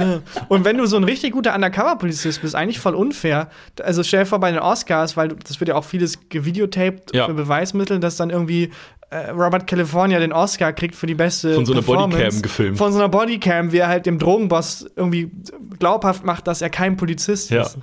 [0.00, 0.20] Ja.
[0.48, 3.48] Und wenn du so ein richtig guter Undercover-Polizist bist, eigentlich voll unfair.
[3.82, 7.26] Also stell dir vor bei den Oscars, weil das wird ja auch vieles gevideotaped Ja.
[7.26, 8.70] für Beweismittel, dass dann irgendwie
[9.10, 12.16] äh, Robert California den Oscar kriegt für die beste Von so einer Performance.
[12.18, 12.78] Bodycam gefilmt.
[12.78, 15.30] Von so einer Bodycam, wie er halt dem Drogenboss irgendwie
[15.78, 17.62] glaubhaft macht, dass er kein Polizist Ja.
[17.62, 17.78] ist.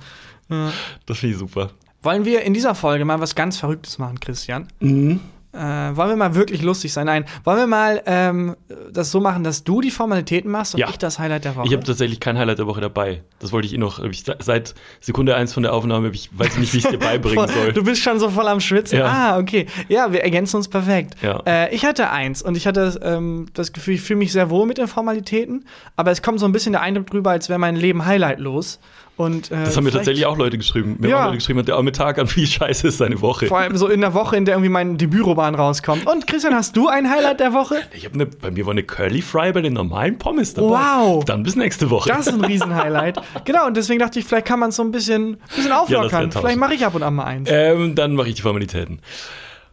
[1.06, 1.70] Das finde ich super.
[2.02, 4.68] Wollen wir in dieser Folge mal was ganz Verrücktes machen, Christian?
[4.80, 5.20] Mhm.
[5.58, 7.06] Äh, wollen wir mal wirklich lustig sein?
[7.06, 8.54] Nein, wollen wir mal ähm,
[8.92, 10.88] das so machen, dass du die Formalitäten machst und Ja.
[10.88, 11.66] ich das Highlight der Woche?
[11.66, 13.22] Ich habe tatsächlich kein Highlight der Woche dabei.
[13.40, 13.98] Das wollte ich eh noch.
[14.04, 17.48] Ich, seit Sekunde eins von der Aufnahme, ich weiß nicht, wie ich es dir beibringen
[17.54, 17.72] soll.
[17.72, 18.98] Du bist schon so voll am Schwitzen.
[19.00, 19.06] Ja.
[19.06, 19.66] Ah, okay.
[19.88, 21.14] Ja, wir ergänzen uns perfekt.
[21.22, 21.42] Ja.
[21.46, 24.66] Äh, ich hatte eins und ich hatte ähm, das Gefühl, ich fühle mich sehr wohl
[24.66, 25.64] mit den Formalitäten,
[25.96, 28.78] aber es kommt so ein bisschen der Eindruck drüber, als wäre mein Leben highlightlos.
[29.18, 30.96] Und, äh, Das haben mir tatsächlich auch Leute geschrieben.
[31.00, 31.18] Mir Ja.
[31.18, 33.46] haben Leute geschrieben, der arme Tag an, wie scheiße ist seine Woche.
[33.48, 36.06] Vor allem so in der Woche, in der irgendwie mein Debütroman rauskommt.
[36.06, 37.74] Und Christian, hast du ein Highlight der Woche?
[37.92, 40.78] Ich hab ne, bei mir war eine Curly Fry bei den normalen Pommes dabei.
[40.78, 41.24] Wow.
[41.24, 42.08] Dann bis nächste Woche.
[42.10, 43.20] Das ist ein Riesenhighlight.
[43.44, 46.30] genau, und deswegen dachte ich, vielleicht kann man es so ein bisschen, bisschen auflockern.
[46.30, 46.40] tauschen.
[46.40, 47.48] vielleicht mache ich ab und an mal eins.
[47.52, 49.00] Ähm, dann mache ich die Formalitäten.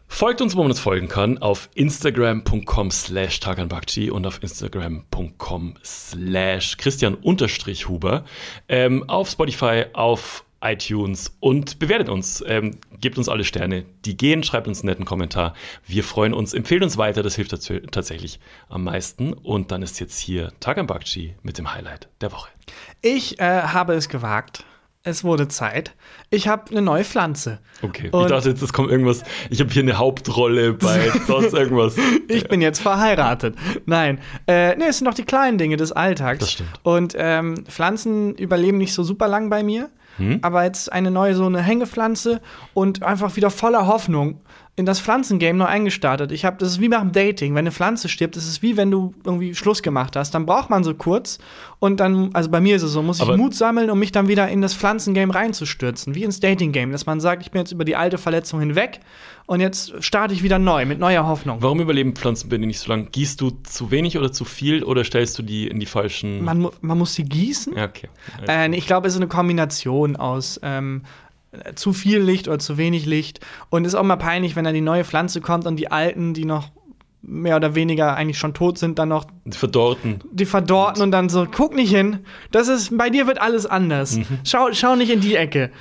[0.07, 6.77] Folgt uns, wo man uns folgen kann, auf instagram.com slash taganbakci und auf instagram.com slash
[6.77, 8.23] christian unterstrich huber,
[8.69, 14.43] ähm, auf Spotify, auf iTunes und bewertet uns, ähm, gebt uns alle Sterne, die gehen,
[14.43, 15.53] schreibt uns einen netten Kommentar.
[15.85, 18.39] Wir freuen uns, empfehlt uns weiter, das hilft dazu, tatsächlich
[18.69, 19.33] am meisten.
[19.33, 22.49] Und dann ist jetzt hier Taganbakci mit dem Highlight der Woche.
[23.01, 24.65] Ich äh, habe es gewagt.
[25.07, 25.93] Es wurde Zeit.
[26.31, 27.59] Ich habe eine neue Pflanze.
[27.83, 31.53] Okay, ich Und- dachte jetzt, es kommt irgendwas, ich habe hier eine Hauptrolle bei sonst
[31.53, 31.95] irgendwas.
[32.27, 33.55] Ich bin jetzt verheiratet.
[33.85, 36.39] Nein, äh, nee, es sind doch die kleinen Dinge des Alltags.
[36.39, 36.69] Das stimmt.
[36.81, 39.89] Und ähm, Pflanzen überleben nicht so super lang bei mir.
[40.17, 40.39] Hm?
[40.41, 42.41] Aber jetzt eine neue, so eine Hängepflanze
[42.73, 44.41] und einfach wieder voller Hoffnung
[44.77, 46.33] in das Pflanzengame neu eingestartet.
[46.33, 47.53] Ich habe, das ist wie beim Dating.
[47.53, 50.31] Wenn eine Pflanze stirbt, das ist wie wenn du irgendwie Schluss gemacht hast.
[50.31, 51.37] Dann braucht man so kurz
[51.79, 54.11] und dann, also bei mir ist es so, muss ich Aber- Mut sammeln, um mich
[54.11, 56.13] dann wieder in das Pflanzengame reinzustürzen.
[56.13, 58.99] Wie ins Dating-Game, dass man sagt, ich bin jetzt über die alte Verletzung hinweg
[59.45, 61.59] und jetzt starte ich wieder neu mit neuer Hoffnung.
[61.61, 63.05] Warum überleben Pflanzen dir nicht so lange?
[63.05, 66.43] Gießt du zu wenig oder zu viel oder stellst du die in die falschen.
[66.43, 67.77] Man, man muss sie gießen.
[67.77, 68.09] ja, okay.
[68.45, 71.03] Äh, nee, ich glaube, es ist eine Kombination aus ähm,
[71.75, 73.39] zu viel Licht oder zu wenig Licht.
[73.69, 76.33] Und es ist auch mal peinlich, wenn dann die neue Pflanze kommt und die alten,
[76.33, 76.69] die noch
[77.21, 80.19] mehr oder weniger eigentlich schon tot sind, dann noch Die Verdorrten.
[80.31, 82.19] die verdorten und dann so, guck nicht hin.
[82.51, 84.17] Das ist, bei dir wird alles anders.
[84.17, 84.25] Mhm.
[84.43, 85.71] Schau, schau nicht in die Ecke.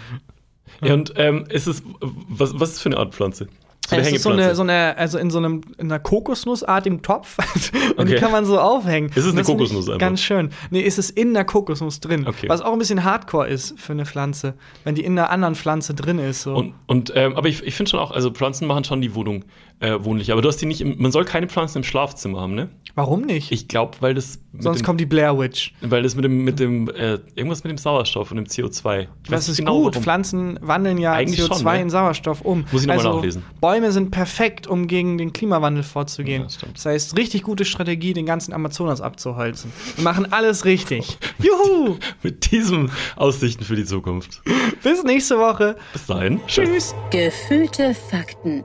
[0.83, 3.49] Ja, und ähm, ist es, was, was ist für eine Art Pflanze?
[3.89, 7.37] So es ist so eine, so eine, also in so einem in einer Kokosnussartigen Topf.
[7.97, 8.21] und die Okay.
[8.21, 9.11] kann man so aufhängen.
[9.15, 9.99] Ist es eine Kokosnuss einfach?
[9.99, 10.51] Ganz schön.
[10.71, 12.27] Nee, ist es in der Kokosnuss drin.
[12.27, 12.49] Okay.
[12.49, 14.55] Was auch ein bisschen hardcore ist für eine Pflanze,
[14.85, 16.43] wenn die in einer anderen Pflanze drin ist.
[16.43, 16.55] So.
[16.55, 19.45] Und, und ähm, aber ich, ich finde schon auch, also Pflanzen machen schon die Wohnung
[19.81, 20.33] äh, wohnlich.
[20.33, 22.69] Aber du hast die nicht, im, man soll keine Pflanzen im Schlafzimmer haben, ne?
[22.95, 23.51] Warum nicht?
[23.51, 25.75] Ich glaube, weil das Sonst dem, kommt die Blair Witch.
[25.81, 29.09] weil das mit dem, mit dem, äh, irgendwas mit dem Sauerstoff und dem CO2.
[29.25, 29.95] Ich Das ist genau, gut.
[29.95, 30.03] warum.
[30.03, 31.83] Pflanzen wandeln ja Eigentlich CO2 schon, ne?
[31.83, 32.65] in Sauerstoff um.
[32.71, 33.43] Muss ich noch mal also, nachlesen.
[33.61, 36.43] Bäume sind perfekt, um gegen den Klimawandel vorzugehen.
[36.43, 39.73] Ja, das das heißt, richtig gute Strategie, den ganzen Amazonas abzuholzen.
[39.97, 41.19] Wir machen alles richtig.
[41.39, 41.97] Juhu!
[42.23, 44.41] Mit diesen Aussichten für die Zukunft.
[44.83, 45.77] Bis nächste Woche.
[45.93, 46.41] Bis dahin.
[46.47, 46.95] Tschüss.
[47.11, 48.65] Gefühlte Fakten